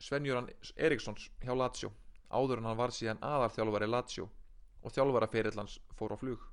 Svenjuran 0.00 0.48
Erikssons 0.76 1.28
hjá 1.42 1.52
Lazio 1.52 1.90
áður 2.30 2.60
en 2.62 2.70
hann 2.70 2.78
var 2.78 2.94
síðan 2.94 3.22
aðarþjálfari 3.26 3.88
Lazio 3.90 4.28
og 4.82 4.94
þjálfaraferillans 4.94 5.78
fór 5.98 6.14
á 6.14 6.16
flug. 6.20 6.44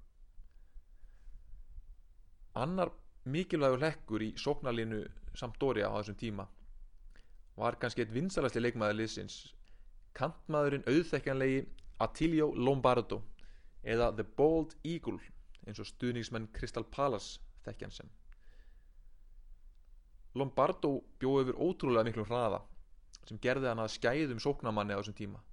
Annar 2.57 2.91
mikilvægur 3.29 3.83
lekkur 3.83 4.23
í 4.25 4.33
sóknalínu 4.39 5.03
Sampdoria 5.37 5.91
á 5.91 5.97
þessum 5.99 6.17
tíma 6.17 6.47
var 7.57 7.77
kannski 7.81 8.03
eitt 8.03 8.13
vinsalasti 8.13 8.61
leikmaður 8.61 8.99
liðsins 9.01 9.37
kantmaðurinn 10.17 10.85
auðþekkanlegi 10.89 11.65
Attilio 12.01 12.51
Lombardo 12.55 13.21
eða 13.83 14.11
The 14.17 14.25
Bald 14.37 14.73
Eagle 14.83 15.19
eins 15.67 15.81
og 15.81 15.89
stuðningsmenn 15.89 16.49
Crystal 16.55 16.85
Palace 16.85 17.41
þekkjan 17.65 17.93
sem. 17.93 18.09
Lombardo 20.37 21.01
bjóð 21.21 21.43
yfir 21.43 21.61
ótrúlega 21.61 22.07
miklu 22.07 22.25
hraða 22.25 22.63
sem 23.27 23.39
gerði 23.43 23.69
hann 23.69 23.83
að 23.83 23.93
skæðum 23.97 24.41
sóknamanni 24.41 24.95
á 24.95 24.99
þessum 25.01 25.17
tíma 25.17 25.43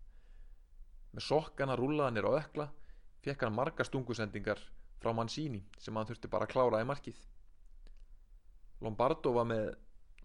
með 1.14 1.27
sokkana 1.29 1.77
rúlaðan 1.79 2.20
er 2.20 2.29
á 2.29 2.33
ökla 2.40 2.66
fekk 3.24 3.44
hann 3.46 3.57
marga 3.57 3.87
stungusendingar 3.87 4.61
frá 5.03 5.12
Mancini 5.16 5.62
sem 5.79 5.96
hann 5.96 6.09
þurfti 6.09 6.31
bara 6.33 6.48
að 6.48 6.55
klára 6.55 6.83
í 6.83 6.88
markið. 6.88 7.20
Lombardo 8.85 9.33
var 9.37 9.48
með 9.48 9.70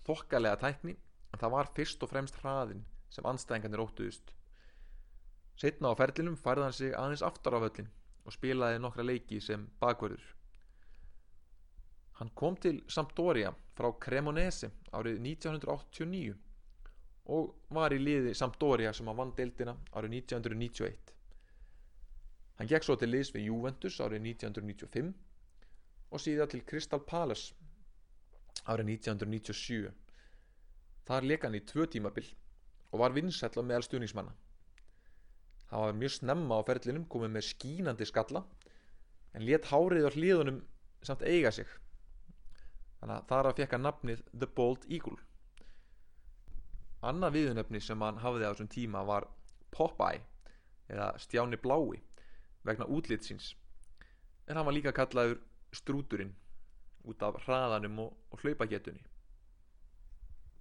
þokkalega 0.07 0.59
tækni 0.65 0.95
en 0.95 1.39
það 1.39 1.55
var 1.55 1.71
fyrst 1.77 2.03
og 2.03 2.11
fremst 2.11 2.41
hraðin 2.41 2.83
sem 3.13 3.29
anstæðingarnir 3.29 3.85
óttuðust. 3.85 4.33
Setna 5.59 5.93
á 5.93 5.99
ferlinum 5.99 6.39
færði 6.39 6.67
hann 6.67 6.75
sig 6.79 6.97
aðeins 6.97 7.25
aftar 7.25 7.55
á 7.55 7.63
völlin 7.63 7.93
og 8.25 8.35
spilaði 8.35 8.81
nokkra 8.81 9.05
leiki 9.05 9.39
sem 9.43 9.69
bakverður 9.79 10.25
Hann 12.19 12.31
kom 12.35 12.57
til 12.59 12.81
Sampdoria 12.91 13.53
frá 13.77 13.93
Cremonese 14.03 14.73
árið 14.91 15.21
1989 15.23 16.33
og 17.29 17.53
var 17.75 17.93
í 17.93 17.99
liði 18.01 18.33
Sampdoria 18.37 18.91
sem 18.95 19.09
að 19.11 19.21
vann 19.21 19.33
deildina 19.37 19.75
árið 19.93 20.15
1991. 20.23 21.13
Hann 22.59 22.69
gekk 22.71 22.87
svo 22.87 22.97
til 22.99 23.11
liðs 23.13 23.31
við 23.35 23.49
Juventus 23.51 23.99
árið 24.03 24.25
1995 24.33 25.13
og 26.09 26.23
síðan 26.23 26.51
til 26.51 26.63
Crystal 26.67 27.01
Palace 27.05 27.53
árið 28.65 28.95
1997. 28.97 29.93
Þar 31.07 31.27
leik 31.29 31.45
hann 31.45 31.57
í 31.57 31.63
tvö 31.65 31.85
tímabil 31.89 32.25
og 32.89 33.03
var 33.03 33.13
vinsæll 33.15 33.53
á 33.55 33.63
meðal 33.63 33.85
stuðningsmanna. 33.85 34.33
Það 35.69 35.85
var 35.85 35.97
mjög 36.01 36.13
snemma 36.15 36.57
á 36.57 36.61
ferlinum, 36.65 37.05
komið 37.05 37.33
með 37.35 37.47
skínandi 37.51 38.09
skalla 38.09 38.41
en 39.37 39.45
let 39.45 39.69
hárið 39.69 40.09
á 40.09 40.11
hlýðunum 40.15 40.63
samt 41.05 41.21
eiga 41.21 41.51
sig. 41.53 41.69
Þannig 42.99 43.15
að 43.15 43.27
þar 43.29 43.49
að 43.49 43.59
fekka 43.61 43.79
nafnið 43.79 44.23
The 44.33 44.49
Bald 44.57 44.87
Eagle. 44.89 45.19
Annað 47.05 47.35
viðunöfni 47.37 47.79
sem 47.83 48.01
hann 48.03 48.19
hafði 48.19 48.47
á 48.47 48.51
þessum 48.51 48.71
tíma 48.71 49.05
var 49.07 49.27
Popeye 49.71 50.19
eða 50.89 51.13
Stjáni 51.21 51.59
Blái 51.61 52.01
vegna 52.67 52.87
útlitsins 52.91 53.53
en 54.47 54.57
hann 54.57 54.65
var 54.67 54.75
líka 54.75 54.91
kallaður 54.95 55.37
Strúturinn 55.71 56.33
út 57.07 57.23
af 57.23 57.37
hraðanum 57.45 57.99
og, 58.03 58.13
og 58.33 58.41
hlaupagetunni. 58.43 59.03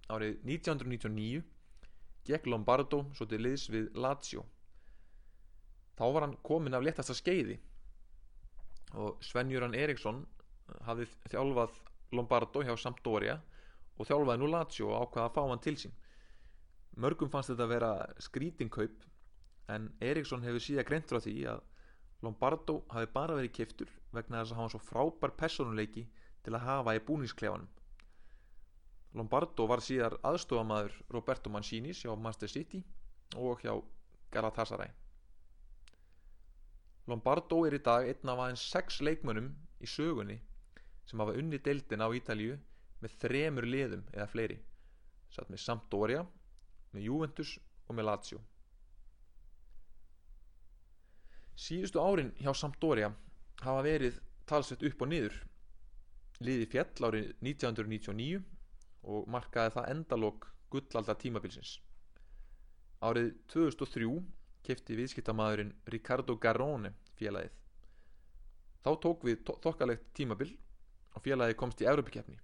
Árið 0.09 0.37
1999 0.45 1.41
gekk 2.29 2.47
Lombardo 2.49 3.03
svo 3.17 3.27
til 3.29 3.41
liðs 3.43 3.67
við 3.73 3.89
Lazio. 3.97 4.45
Þá 5.97 6.05
var 6.13 6.25
hann 6.25 6.37
komin 6.45 6.77
af 6.77 6.85
léttasta 6.85 7.17
skeiði 7.17 7.57
og 8.97 9.19
Svenjuran 9.25 9.75
Eriksson 9.77 10.23
hafði 10.85 11.09
þjálfað 11.29 11.75
Lombardo 12.15 12.63
hjá 12.65 12.75
Sampdoria 12.79 13.39
og 13.97 14.07
þjálfaði 14.07 14.41
nú 14.41 14.49
Lazio 14.53 14.89
og 14.93 15.09
ákvaða 15.09 15.27
að 15.27 15.35
fá 15.35 15.41
hann 15.49 15.65
til 15.65 15.75
sín. 15.81 15.97
Mörgum 16.97 17.29
fannst 17.29 17.51
þetta 17.51 17.65
að 17.65 17.73
vera 17.73 17.91
skrítinkaup 18.23 19.03
en 19.69 19.89
Eriksson 20.01 20.43
hefur 20.43 20.63
síðan 20.63 20.87
greint 20.87 21.11
frá 21.11 21.19
því 21.21 21.35
að 21.53 21.61
Lombardo 22.25 22.79
hafi 22.91 23.11
bara 23.13 23.35
verið 23.37 23.53
kiftur 23.55 23.91
vegna 24.15 24.41
þess 24.41 24.53
að 24.53 24.57
hann 24.57 24.67
var 24.67 24.73
svo 24.73 24.81
frábær 24.83 25.35
personuleiki 25.39 26.05
til 26.43 26.55
að 26.55 26.65
hafa 26.65 26.95
í 26.97 27.03
búningsklefanum. 27.07 27.69
Lombardo 29.15 29.67
var 29.69 29.81
síðar 29.85 30.17
aðstofamæður 30.27 30.97
Roberto 31.15 31.49
Mancini 31.53 31.93
hjá 31.95 32.11
Manchester 32.15 32.51
City 32.51 32.81
og 33.37 33.63
hjá 33.63 33.73
Galatasaray. 34.33 34.91
Lombardo 37.09 37.63
er 37.65 37.77
í 37.79 37.83
dag 37.85 38.09
einn 38.09 38.33
af 38.33 38.43
aðeins 38.43 38.65
sex 38.73 38.99
leikmönnum 39.01 39.53
í 39.81 39.89
sögunni 39.89 40.37
sem 41.09 41.21
hafa 41.21 41.37
unni 41.39 41.57
deildin 41.65 42.03
á 42.05 42.09
Ítalíu 42.13 42.59
með 42.99 43.15
þremur 43.23 43.65
liðum 43.65 44.03
eða 44.11 44.27
fleiri 44.29 44.59
satt 45.33 45.49
með 45.49 45.61
Sampdoria, 45.63 46.23
með 46.93 47.05
Juventus 47.07 47.57
og 47.87 47.97
með 47.97 48.07
Lazio. 48.09 48.39
Síðustu 51.59 51.99
árin 51.99 52.31
hjá 52.39 52.53
Sampdoria 52.55 53.09
hafa 53.65 53.81
verið 53.83 54.19
talsveit 54.47 54.85
upp 54.87 55.01
og 55.03 55.11
niður. 55.11 55.35
Liði 56.39 56.67
fjell 56.71 57.07
árið 57.09 57.33
1999 57.43 58.39
og 59.11 59.27
markaði 59.33 59.73
það 59.75 59.89
endalók 59.93 60.47
gullaldar 60.71 61.19
tímabilsins. 61.19 61.73
Árið 63.03 63.33
2003 63.51 64.07
kefti 64.63 64.95
viðskiptamadurinn 64.99 65.73
Ricardo 65.91 66.37
Garrone 66.39 66.93
félagið. 67.19 67.53
Þá 68.83 68.91
tók 69.03 69.27
við 69.27 69.43
þokkalegt 69.49 70.07
tímabil 70.15 70.53
og 71.15 71.23
félagið 71.25 71.59
komst 71.59 71.83
í 71.83 71.87
Európa-kefni. 71.91 72.39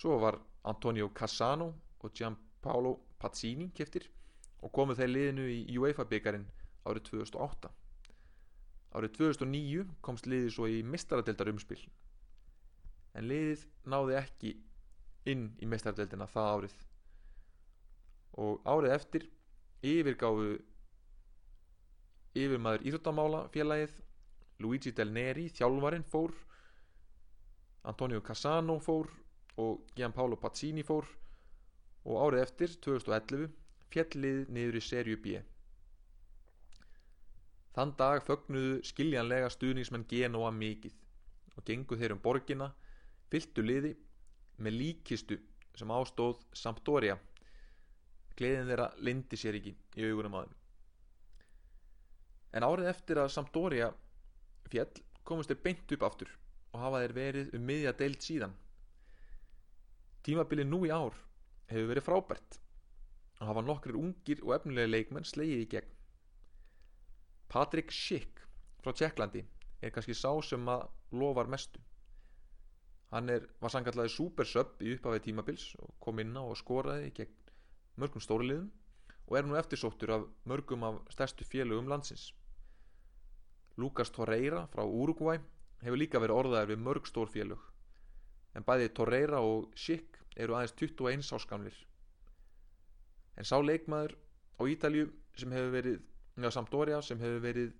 Svo 0.00 0.18
var 0.18 0.40
Antonio 0.66 1.10
Cassano 1.14 1.70
og 2.00 2.14
Gianpaolo 2.16 2.49
Pazzini 2.62 3.70
keftir 3.76 4.06
og 4.60 4.72
komu 4.76 4.94
þeir 4.96 5.10
liðinu 5.10 5.46
í 5.48 5.78
UEFA-byggarinn 5.80 6.46
árið 6.88 7.06
2008. 7.10 7.70
Árið 8.96 9.16
2009 9.16 9.84
komst 10.04 10.26
liðið 10.26 10.54
svo 10.54 10.68
í 10.68 10.80
mistaradeldar 10.82 11.52
umspill 11.52 11.82
en 13.18 13.26
liðið 13.30 13.64
náði 13.90 14.16
ekki 14.20 14.54
inn 15.30 15.50
í 15.60 15.68
meistardeldina 15.68 16.28
það 16.30 16.50
árið 16.56 16.76
og 18.44 18.68
árið 18.72 18.94
eftir 18.96 19.26
yfirgáfu 19.86 20.52
yfirmaður 22.38 22.86
Íþróttamála 22.86 23.40
félagið 23.54 23.96
Luigi 24.60 24.92
Del 24.94 25.10
Neri, 25.12 25.48
þjálfarin 25.50 26.06
fór 26.06 26.34
Antonio 27.90 28.20
Cassano 28.22 28.78
fór 28.78 29.08
og 29.60 29.86
Gianpaolo 29.96 30.36
Pazzini 30.40 30.84
fór 30.86 31.08
og 32.04 32.20
árið 32.24 32.44
eftir 32.44 32.76
2011 32.86 33.48
fjallið 33.92 34.52
niður 34.54 34.78
í 34.78 34.82
serju 34.84 35.18
B. 35.20 35.40
Þann 37.76 37.92
dag 37.98 38.22
fögnuðu 38.26 38.80
skiljanlega 38.86 39.50
stuðningsmenn 39.54 40.06
Genoa 40.10 40.50
mikið 40.54 40.94
og 41.56 41.66
gengu 41.66 41.98
þeir 41.98 42.14
um 42.16 42.22
borgina 42.22 42.70
fylgtu 43.30 43.62
liði 43.62 43.92
með 44.58 44.76
líkistu 44.80 45.38
sem 45.78 45.92
ástóð 45.94 46.40
Sampdoria. 46.56 47.16
Gleðin 48.36 48.70
þeirra 48.72 48.88
lindi 49.06 49.38
sér 49.38 49.58
ekki 49.60 49.74
í 50.00 50.08
augunum 50.08 50.38
þeim. 50.40 50.56
En 52.58 52.66
árið 52.66 52.90
eftir 52.90 53.20
að 53.22 53.32
Sampdoria 53.36 53.90
fjell 54.70 54.90
komast 55.24 55.52
þeir 55.52 55.62
beint 55.64 55.94
upp 55.94 56.06
aftur 56.08 56.30
og 56.72 56.82
hafa 56.82 57.02
þeir 57.04 57.16
verið 57.16 57.54
um 57.54 57.66
miðja 57.66 57.94
deilt 57.98 58.26
síðan. 58.26 58.54
Tímabilið 60.26 60.68
nú 60.70 60.82
í 60.88 60.92
ár 60.94 61.14
hefur 61.70 61.90
verið 61.92 62.06
frábært. 62.06 62.58
Og 63.40 63.48
hafa 63.48 63.64
nokkrir 63.64 63.96
ungir 63.96 64.42
og 64.44 64.54
efnilega 64.58 64.90
leikmenn 64.90 65.26
slegið 65.26 65.64
í 65.64 65.68
gegn. 65.74 65.94
Patrik 67.50 67.94
Schick 67.94 68.42
frá 68.82 68.92
Tjekklandi 68.94 69.44
er 69.80 69.94
kannski 69.94 70.14
sá 70.14 70.30
sem 70.44 70.68
að 70.68 70.84
lofar 71.16 71.48
mestu. 71.50 71.80
Hann 73.10 73.30
er, 73.32 73.46
var 73.58 73.72
sangallaði 73.74 74.12
supersub 74.14 74.82
í 74.86 74.92
upphafið 74.94 75.24
tímabils 75.24 75.64
og 75.82 75.96
kom 76.04 76.20
inn 76.22 76.36
á 76.38 76.42
og 76.44 76.58
skoraði 76.60 77.10
gegn 77.16 77.40
mörgum 77.98 78.22
stórliðum 78.22 78.68
og 79.26 79.38
er 79.38 79.48
nú 79.48 79.56
eftirsóttur 79.58 80.12
af 80.14 80.28
mörgum 80.46 80.86
af 80.86 81.00
stærstu 81.10 81.46
félögum 81.48 81.90
landsins. 81.90 82.30
Lucas 83.76 84.12
Torreira 84.14 84.66
frá 84.70 84.84
Uruguay 84.84 85.40
hefur 85.82 85.98
líka 85.98 86.22
verið 86.22 86.42
orðaðir 86.42 86.72
við 86.74 86.84
mörg 86.86 87.10
stór 87.10 87.30
félög. 87.32 87.60
En 88.54 88.66
bæði 88.66 88.92
Torreira 88.94 89.42
og 89.42 89.74
Schick 89.74 90.19
eru 90.36 90.56
aðeins 90.56 90.74
21 90.78 91.32
áskamlir. 91.36 91.76
En 93.36 93.46
sá 93.48 93.56
leikmaður 93.62 94.16
á 94.60 94.62
Ítalju 94.68 95.10
sem 95.38 95.52
hefur 95.54 95.74
verið, 95.74 96.00
eða 96.38 96.52
Sampdoria 96.54 97.00
sem 97.02 97.20
hefur 97.20 97.42
verið 97.44 97.72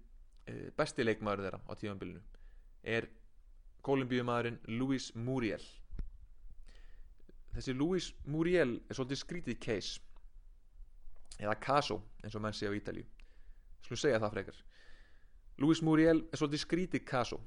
e, 0.46 0.70
besti 0.76 1.04
leikmaður 1.04 1.44
þeirra 1.46 1.60
á 1.68 1.72
tímanbylunu 1.80 2.22
er 2.82 3.08
kolumbíumæðurinn 3.84 4.60
Luis 4.78 5.10
Muriel. 5.14 5.62
Þessi 7.54 7.74
Luis 7.74 8.12
Muriel 8.24 8.78
er 8.88 8.96
svolítið 8.96 9.22
skrítið 9.24 9.60
case 9.60 10.00
eða 11.40 11.56
caso 11.60 12.00
eins 12.24 12.36
og 12.36 12.44
menn 12.44 12.56
sé 12.56 12.68
á 12.68 12.76
Ítalju 12.76 13.04
slúið 13.90 14.02
segja 14.04 14.20
það 14.22 14.34
frekar. 14.36 14.58
Luis 15.60 15.82
Muriel 15.84 16.22
er 16.30 16.40
svolítið 16.40 16.62
skrítið 16.62 17.04
caso. 17.08 17.40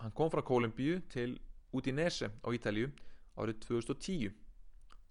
Hann 0.00 0.12
kom 0.16 0.30
frá 0.32 0.42
Kolumbíu 0.44 1.00
til 1.12 1.38
Udinese 1.72 2.28
á 2.42 2.48
Ítalju 2.52 2.90
árið 3.36 3.60
2010 3.66 4.34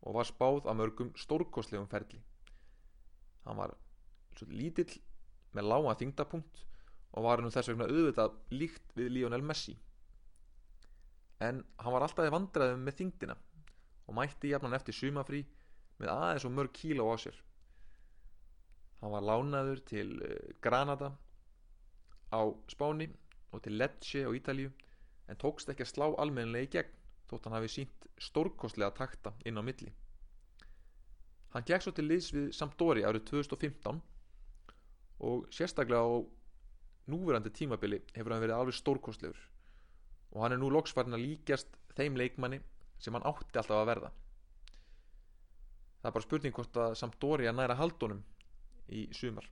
og 0.05 0.17
var 0.17 0.29
spáð 0.29 0.69
af 0.69 0.77
mörgum 0.77 1.11
stórkostlegum 1.17 1.89
ferli. 1.89 2.21
Hann 3.45 3.57
var 3.57 3.75
lítill 4.49 4.91
með 5.55 5.69
lága 5.71 5.95
þingdapunkt 6.01 6.63
og 7.15 7.25
var 7.25 7.41
nú 7.41 7.51
þess 7.53 7.71
vegna 7.71 7.87
auðvitað 7.89 8.37
líkt 8.51 8.95
við 8.97 9.11
Lionel 9.15 9.45
Messi. 9.45 9.75
En 11.39 11.63
hann 11.79 11.95
var 11.95 12.05
alltaf 12.05 12.27
í 12.27 12.33
vandraðum 12.33 12.83
með 12.85 12.99
þingdina 13.01 13.35
og 14.05 14.17
mætti 14.17 14.51
jafnan 14.51 14.75
eftir 14.77 14.95
sumafrí 14.95 15.43
með 15.99 16.11
aðeins 16.11 16.45
og 16.47 16.55
mörg 16.55 16.73
kíló 16.75 17.07
á 17.11 17.15
sér. 17.19 17.37
Hann 19.01 19.13
var 19.13 19.25
lánaður 19.25 19.81
til 19.87 20.09
eh, 20.23 20.51
Granada 20.61 21.13
á 22.33 22.41
Spáni 22.71 23.09
og 23.51 23.63
til 23.63 23.77
Lecce 23.79 24.25
á 24.27 24.31
Ítalju 24.35 24.71
en 25.29 25.39
tókst 25.41 25.69
ekki 25.71 25.85
að 25.85 25.91
slá 25.91 26.07
almennilega 26.21 26.67
í 26.67 26.71
gegn 26.75 27.04
þótt 27.29 27.47
hann 27.47 27.57
hafi 27.57 27.71
sínt 27.73 28.09
stórkostlega 28.21 28.91
takta 28.97 29.33
inn 29.45 29.59
á 29.59 29.63
milli. 29.65 29.91
Hann 31.55 31.65
gekk 31.67 31.85
svo 31.85 31.93
til 31.95 32.07
liðs 32.09 32.31
við 32.35 32.51
Sampdori 32.55 33.05
árið 33.07 33.25
2015 33.31 34.01
og 35.29 35.45
sérstaklega 35.55 36.03
á 36.03 36.15
núverandi 37.11 37.51
tímabili 37.55 38.01
hefur 38.15 38.35
hann 38.35 38.43
verið 38.43 38.57
alveg 38.57 38.75
stórkostlegur 38.75 39.41
og 40.35 40.41
hann 40.43 40.55
er 40.55 40.59
nú 40.59 40.69
loksfarn 40.73 41.15
að 41.15 41.23
líkjast 41.23 41.77
þeim 41.95 42.17
leikmanni 42.19 42.59
sem 42.99 43.15
hann 43.15 43.27
átti 43.27 43.59
alltaf 43.59 43.77
að 43.79 43.89
verða. 43.91 44.09
Það 46.01 46.09
er 46.09 46.15
bara 46.17 46.27
spurning 46.27 46.55
hvort 46.55 46.79
að 46.81 46.95
Sampdoria 46.99 47.53
næra 47.55 47.77
haldunum 47.79 48.19
í 48.91 49.05
sumar. 49.15 49.47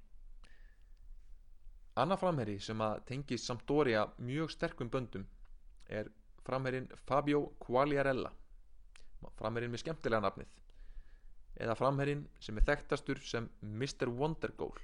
Anna 2.03 2.17
framherri 2.17 2.57
sem 2.61 2.81
að 2.81 2.99
tengi 3.09 3.37
Sampdoria 3.37 4.03
mjög 4.17 4.51
sterkum 4.51 4.91
böndum 4.93 5.25
er 5.87 6.11
framherinn 6.47 6.89
Fabio 7.07 7.45
Quagliarella 7.63 8.31
framherinn 9.39 9.71
með 9.73 9.83
skemmtilega 9.85 10.23
nafnið 10.25 11.61
eða 11.63 11.77
framherinn 11.77 12.25
sem 12.43 12.57
er 12.57 12.67
þekktastur 12.67 13.21
sem 13.23 13.47
Mr. 13.61 14.09
Wonder 14.09 14.51
Goal 14.57 14.75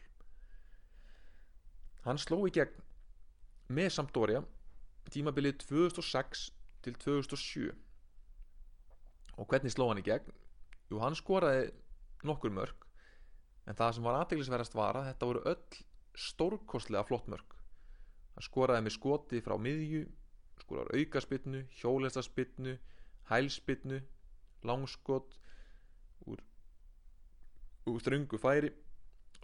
hann 2.06 2.22
sló 2.22 2.42
í 2.48 2.54
gegn 2.56 2.86
með 3.76 3.92
Sampdoria 3.98 4.44
tímabilið 5.10 5.64
2006 5.66 6.50
til 6.86 6.96
2007 7.02 7.70
og 9.40 9.48
hvernig 9.50 9.74
sló 9.74 9.88
hann 9.90 10.02
í 10.02 10.06
gegn? 10.06 10.32
Jú, 10.90 11.00
hann 11.02 11.18
skoraði 11.18 11.70
nokkur 12.28 12.54
mörg 12.54 12.86
en 13.70 13.78
það 13.78 13.96
sem 13.96 14.06
var 14.06 14.20
aðteglisverðast 14.20 14.78
var 14.78 15.00
að 15.00 15.10
þetta 15.12 15.30
voru 15.30 15.44
öll 15.52 15.82
stórkostlega 16.20 17.06
flott 17.08 17.30
mörg 17.32 17.58
hann 18.36 18.46
skoraði 18.46 18.86
með 18.86 18.96
skoti 18.98 19.42
frá 19.46 19.56
miðju 19.62 20.06
skoraði 20.64 21.04
aukaspinnu, 21.04 21.64
hjólestaspinnu 21.80 22.78
hælspinnu 23.30 24.00
langskot 24.68 25.38
úr, 26.28 26.42
úr 27.88 28.06
þröngu 28.06 28.40
færi 28.42 28.74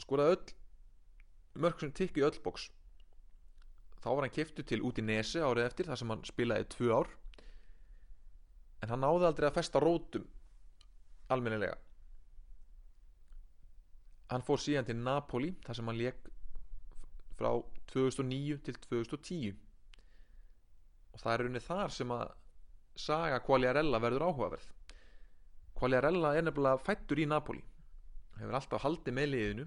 skoraði 0.01 0.38
öll 0.38 1.62
mörg 1.63 1.80
sem 1.80 1.93
tikki 1.95 2.25
öll 2.25 2.41
bóks 2.43 2.69
þá 4.06 4.12
var 4.13 4.28
hann 4.28 4.36
kiptu 4.36 4.62
til 4.62 4.84
út 4.86 4.99
í 5.01 5.04
Nesi 5.06 5.41
árið 5.41 5.65
eftir 5.65 5.88
þar 5.89 5.97
sem 5.97 6.12
hann 6.13 6.28
spilaði 6.30 6.67
tvö 6.75 6.89
ár. 6.93 7.08
En 8.86 8.91
hann 8.93 9.01
náði 9.01 9.25
aldrei 9.25 9.47
að 9.49 9.56
festa 9.56 9.82
rótum 9.82 10.28
almennilega. 11.34 11.80
Hann 14.30 14.45
fór 14.45 14.62
síðan 14.62 14.86
til 14.86 14.97
Napoli 14.99 15.56
þar 15.65 15.80
sem 15.80 15.89
hann 15.89 15.97
leik 15.97 16.30
frá 17.39 17.49
2009 17.95 18.60
til 18.67 18.78
2010 18.86 19.58
og 21.15 21.21
það 21.23 21.34
er 21.34 21.45
unni 21.47 21.62
þar 21.63 21.93
sem 21.95 22.12
að 22.12 22.34
saga 22.99 23.39
Quagliarella 23.43 24.01
verður 24.04 24.28
áhugaverð. 24.28 24.67
Quagliarella 25.75 26.34
er 26.36 26.45
nefnilega 26.45 26.84
fættur 26.84 27.21
í 27.23 27.28
Napoli. 27.28 27.63
Hefur 28.36 28.58
alltaf 28.60 28.84
haldið 28.84 29.15
með 29.15 29.32
liðinu. 29.32 29.65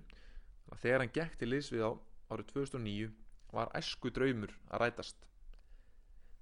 Þegar 0.76 1.04
hann 1.04 1.14
gekk 1.16 1.38
til 1.40 1.48
liðs 1.48 1.70
við 1.72 1.86
á 1.88 1.90
árið 2.28 2.50
2009 2.52 3.08
var 3.56 3.72
æsku 3.76 4.12
draumur 4.12 4.52
að 4.68 4.82
rætast. 4.84 5.24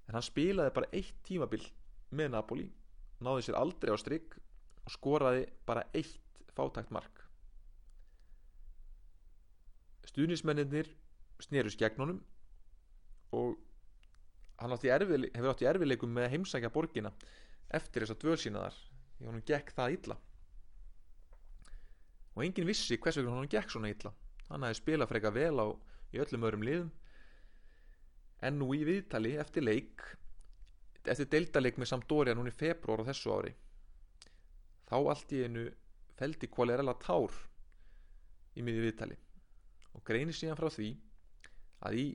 En 0.06 0.18
hann 0.18 0.26
spilaði 0.26 0.74
bara 0.74 0.90
eitt 0.94 1.18
tímabil 1.26 1.62
með 2.10 2.32
Napoli 2.34 2.66
náði 3.22 3.46
sér 3.46 3.58
aldrei 3.58 3.94
á 3.94 3.98
strikk 3.98 4.36
og 4.86 4.94
skoraði 4.94 5.46
bara 5.66 5.86
eitt 5.94 6.42
fátækt 6.56 6.92
mark. 6.94 7.22
Stuðnismennir 10.06 10.90
snerust 11.42 11.78
gegn 11.80 12.02
honum 12.02 12.20
og 13.36 13.56
hann 14.60 14.76
átti 14.76 14.92
erfið, 14.92 15.28
hefur 15.34 15.52
átt 15.52 15.64
í 15.64 15.68
erfileikum 15.70 16.12
með 16.16 16.28
að 16.28 16.34
heimsækja 16.36 16.72
borgina 16.74 17.12
eftir 17.76 18.04
þess 18.04 18.14
að 18.14 18.22
dvölsýna 18.24 18.64
þar 18.66 18.78
því 19.16 19.30
hann 19.30 19.46
gekk 19.50 19.72
það 19.76 19.96
illa. 19.96 20.18
Og 22.36 22.44
enginn 22.44 22.68
vissi 22.68 22.98
hvers 23.00 23.18
vegna 23.18 23.38
hann 23.38 23.52
gekk 23.52 23.72
svona 23.72 23.90
illa. 23.92 24.12
Hann 24.50 24.66
hefði 24.66 24.80
spilað 24.80 25.10
freka 25.12 25.32
vel 25.32 25.56
á 25.56 25.66
í 26.12 26.20
öllum 26.22 26.46
öðrum 26.46 26.66
liðum. 26.68 26.92
En 28.44 28.58
nú 28.60 28.68
í 28.76 28.84
viðtali 28.84 29.34
eftir 29.40 29.64
leik 29.64 30.04
eftir 31.10 31.28
deildaleik 31.30 31.78
með 31.78 31.90
Sampdoria 31.92 32.34
núni 32.36 32.52
februar 32.54 33.04
á 33.04 33.08
þessu 33.08 33.32
ári 33.34 33.52
þá 34.86 34.96
allt 34.98 35.34
í 35.34 35.42
einu 35.46 35.64
feldi 36.18 36.48
Quagliarella 36.50 36.96
tár 37.02 37.34
í 38.56 38.64
miði 38.66 38.86
viðtali 38.86 39.18
og 39.94 40.04
greinir 40.06 40.36
síðan 40.36 40.58
frá 40.58 40.68
því 40.72 40.90
að 41.86 42.00
í 42.00 42.06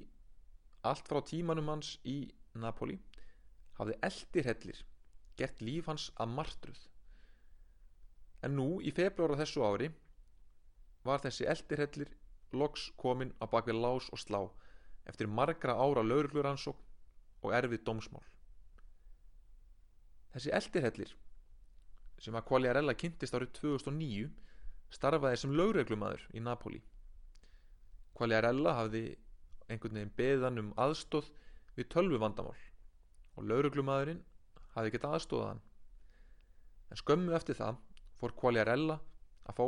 allt 0.89 1.08
frá 1.12 1.22
tímanum 1.32 1.70
hans 1.74 1.96
í 2.08 2.17
Napoli 2.63 2.98
hafði 3.80 3.98
eldirhellir 4.10 4.82
gert 5.41 5.62
líf 5.62 5.89
hans 5.91 6.10
að 6.24 6.34
martruð 6.39 6.82
en 8.46 8.58
nú 8.58 8.70
í 8.82 8.94
februar 8.98 9.36
á 9.38 9.41
þessu 9.41 9.63
ári 9.65 9.91
var 11.06 11.22
þessi 11.24 11.48
eldirhellir 11.54 12.12
loks 12.62 12.89
komin 13.04 13.34
á 13.41 13.46
bakvið 13.50 13.80
lás 13.84 14.10
og 14.13 14.22
slá 14.22 14.41
eftir 15.10 15.30
margra 15.39 15.78
ára 15.78 16.04
laurugluransókn 16.06 16.89
og 17.41 17.56
erfið 17.58 17.84
dómsmál. 17.88 18.24
Þessi 20.34 20.54
eldirhellir 20.58 21.15
sem 22.22 22.38
að 22.38 22.46
Quagliarella 22.50 22.94
kynntist 22.94 23.34
árið 23.34 23.56
2009 23.58 24.30
starfaði 24.94 25.39
sem 25.41 25.56
lauruglumadur 25.58 26.28
í 26.38 26.44
Napoli. 26.46 26.82
Quagliarella 28.17 28.76
hafði 28.78 29.06
einhvern 29.72 29.98
veginn 29.98 30.16
beðan 30.18 30.62
um 30.62 30.74
aðstóð 30.86 31.30
við 31.78 31.90
tölvu 31.94 32.20
vandamál 32.22 32.58
og 33.38 33.48
lauruglumadurinn 33.48 34.22
hafði 34.76 34.94
gett 34.96 35.08
aðstóðan. 35.08 35.62
En 36.92 37.00
skömmu 37.00 37.36
eftir 37.38 37.58
það 37.60 37.80
fór 38.20 38.36
Quagliarella 38.38 39.00
að 39.48 39.58
fá 39.58 39.66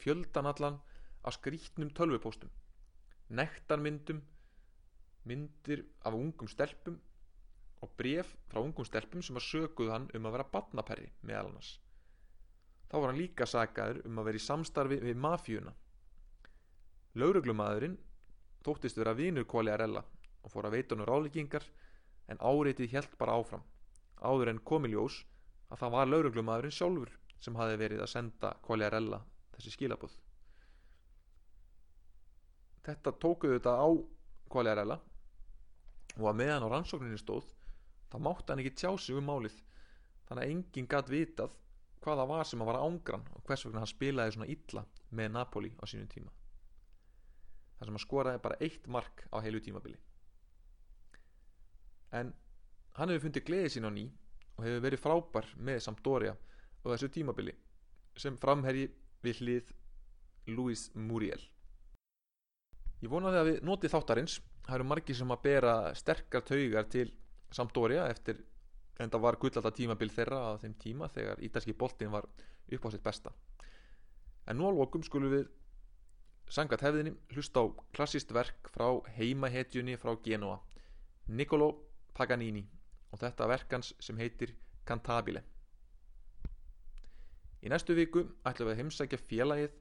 fjöldanallan 0.00 0.80
af 1.26 1.36
skrítnum 1.36 1.90
tölvupóstum 1.96 2.52
nektarmyndum 3.30 4.22
myndir 5.28 5.84
af 6.04 6.14
ungum 6.14 6.48
stelpum 6.48 6.96
og 7.80 7.92
bref 7.96 8.32
frá 8.50 8.60
ungum 8.62 8.84
stelpum 8.84 9.22
sem 9.22 9.36
að 9.38 9.46
söguð 9.46 9.92
hann 9.92 10.08
um 10.16 10.26
að 10.26 10.36
vera 10.36 10.48
badnaperri 10.54 11.10
meðal 11.22 11.50
annars. 11.50 11.76
Þá 12.90 12.96
var 12.98 13.12
hann 13.12 13.20
líka 13.20 13.46
sagaður 13.46 14.02
um 14.08 14.18
að 14.18 14.30
vera 14.30 14.40
í 14.40 14.46
samstarfi 14.46 14.98
við 15.04 15.20
mafjuna 15.22 15.74
lauruglumadurinn 17.20 17.98
þóttist 18.64 18.98
vera 19.00 19.16
vinur 19.16 19.48
Quagliarella 19.48 20.04
og 20.44 20.52
fór 20.52 20.68
að 20.68 20.76
veita 20.78 20.96
hann 20.96 21.08
ráðleggingar 21.08 21.66
en 22.30 22.40
áreitið 22.40 22.94
helt 22.94 23.18
bara 23.18 23.36
áfram. 23.40 23.62
Áður 24.20 24.52
en 24.52 24.64
komiljós 24.64 25.22
að 25.70 25.82
það 25.82 25.94
var 25.96 26.10
lauruglumadurinn 26.10 26.74
sjálfur 26.74 27.12
sem 27.40 27.56
hafi 27.56 27.78
verið 27.80 28.02
að 28.04 28.12
senda 28.12 28.52
Quagliarella 28.64 29.20
þessi 29.54 29.72
skilabúð 29.74 30.16
þetta 32.86 33.12
tókuðu 33.22 33.58
þetta 33.58 33.76
á 33.76 33.88
Quagliarella 34.50 34.98
og 36.18 36.26
að 36.30 36.38
meðan 36.40 36.66
á 36.66 36.72
rannsókninni 36.74 37.20
stóð 37.20 37.48
þá 38.10 38.16
mátti 38.26 38.52
hann 38.52 38.62
ekki 38.64 38.76
tjá 38.82 38.90
sig 38.98 39.18
um 39.20 39.28
málið 39.30 39.56
þannig 40.28 40.42
að 40.42 40.52
enginn 40.54 40.90
gætt 40.90 41.12
vitað 41.12 41.56
hvaða 42.04 42.26
var 42.30 42.48
sem 42.48 42.62
að 42.62 42.70
vara 42.72 42.84
ángrann 42.88 43.26
og 43.36 43.44
hvers 43.46 43.64
vegna 43.66 43.84
hann 43.84 43.92
spilaði 43.92 44.36
svona 44.36 44.52
illa 44.54 44.84
með 45.16 45.32
Napoli 45.36 45.72
á 45.76 45.84
sínum 45.86 46.10
tíma 46.10 46.32
þar 47.80 47.88
sem 47.88 47.96
hann 47.96 48.04
skoraði 48.04 48.42
bara 48.44 48.58
eitt 48.60 48.88
mark 48.92 49.24
á 49.32 49.40
heilu 49.40 49.60
tímabili. 49.64 49.96
En 52.12 52.34
hann 52.98 53.08
hefur 53.08 53.24
fundið 53.24 53.46
gleðið 53.48 53.72
sín 53.72 53.88
á 53.88 53.90
ný 53.96 54.04
og 54.58 54.66
hefur 54.66 54.84
verið 54.84 55.00
frábær 55.00 55.48
með 55.56 55.80
Sampdoria 55.86 56.34
og 56.84 56.92
þessu 56.92 57.08
tímabili 57.14 57.54
sem 58.20 58.36
framherji 58.36 58.90
við 59.24 59.40
hlið 59.40 59.72
Luis 60.52 60.90
Muriel. 60.94 61.40
Ég 63.00 63.08
vonaði 63.08 63.40
að 63.40 63.48
við 63.48 63.62
notið 63.64 63.94
þáttarins. 63.94 64.40
Það 64.66 64.76
eru 64.76 64.88
margi 64.90 65.16
sem 65.16 65.32
að 65.32 65.42
bera 65.46 65.74
sterkar 65.96 66.44
taugar 66.44 66.88
til 66.92 67.06
Sampdoria 67.50 68.04
eftir 68.12 68.42
en 69.00 69.08
það 69.08 69.24
var 69.24 69.38
gullallta 69.40 69.72
tímabil 69.72 70.10
þeirra 70.12 70.40
á 70.52 70.60
þeim 70.60 70.74
tíma 70.82 71.08
þegar 71.08 71.40
ítalski 71.46 71.72
boltin 71.72 72.12
var 72.12 72.28
upp 72.28 72.84
á 72.84 72.88
sitt 72.92 73.04
besta. 73.04 73.32
En 74.44 74.60
nú 74.60 74.68
alvokum 74.68 75.02
skulum 75.06 75.32
við 75.32 75.48
sangat 76.50 76.82
hefðinni 76.82 77.14
hlusta 77.34 77.62
á 77.62 77.64
klassist 77.94 78.32
verk 78.34 78.70
frá 78.74 78.88
heimahetjunni 79.16 79.96
frá 80.00 80.16
Genoa 80.24 80.58
Niccolo 81.30 81.70
Paganini 82.14 82.64
og 83.10 83.22
þetta 83.22 83.46
verkans 83.50 83.92
sem 84.02 84.18
heitir 84.18 84.54
Cantabile. 84.86 85.42
Í 87.62 87.70
næstu 87.70 87.94
viku 87.94 88.24
ætlum 88.46 88.70
við 88.70 88.74
að 88.74 88.80
heimsækja 88.80 89.20
félagið 89.28 89.76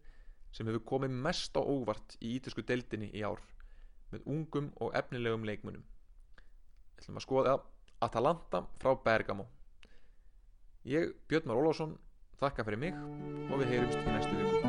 sem 0.53 0.67
hefur 0.67 0.85
komið 0.93 1.15
mest 1.25 1.57
á 1.57 1.61
óvart 1.61 2.17
í 2.19 2.35
ítisku 2.37 2.65
deildinni 2.65 3.09
í 3.15 3.23
ár 3.23 3.41
með 4.11 4.25
ungum 4.33 4.71
og 4.81 4.93
efnilegum 4.97 5.45
leikmunum 5.45 5.85
Við 6.99 7.05
ætlum 7.05 7.21
að 7.21 7.25
skoða 7.25 7.53
Atalanta 8.03 8.63
frá 8.81 8.95
Bergamo. 9.05 9.45
Ég, 10.87 11.13
Björn 11.27 11.47
Már 11.47 11.61
Ólásson 11.61 11.95
þakka 12.41 12.67
fyrir 12.67 12.83
mig 12.83 12.99
og 13.49 13.61
við 13.61 13.71
heyrumst 13.73 14.03
í 14.03 14.17
næstu 14.17 14.35
viku 14.41 14.68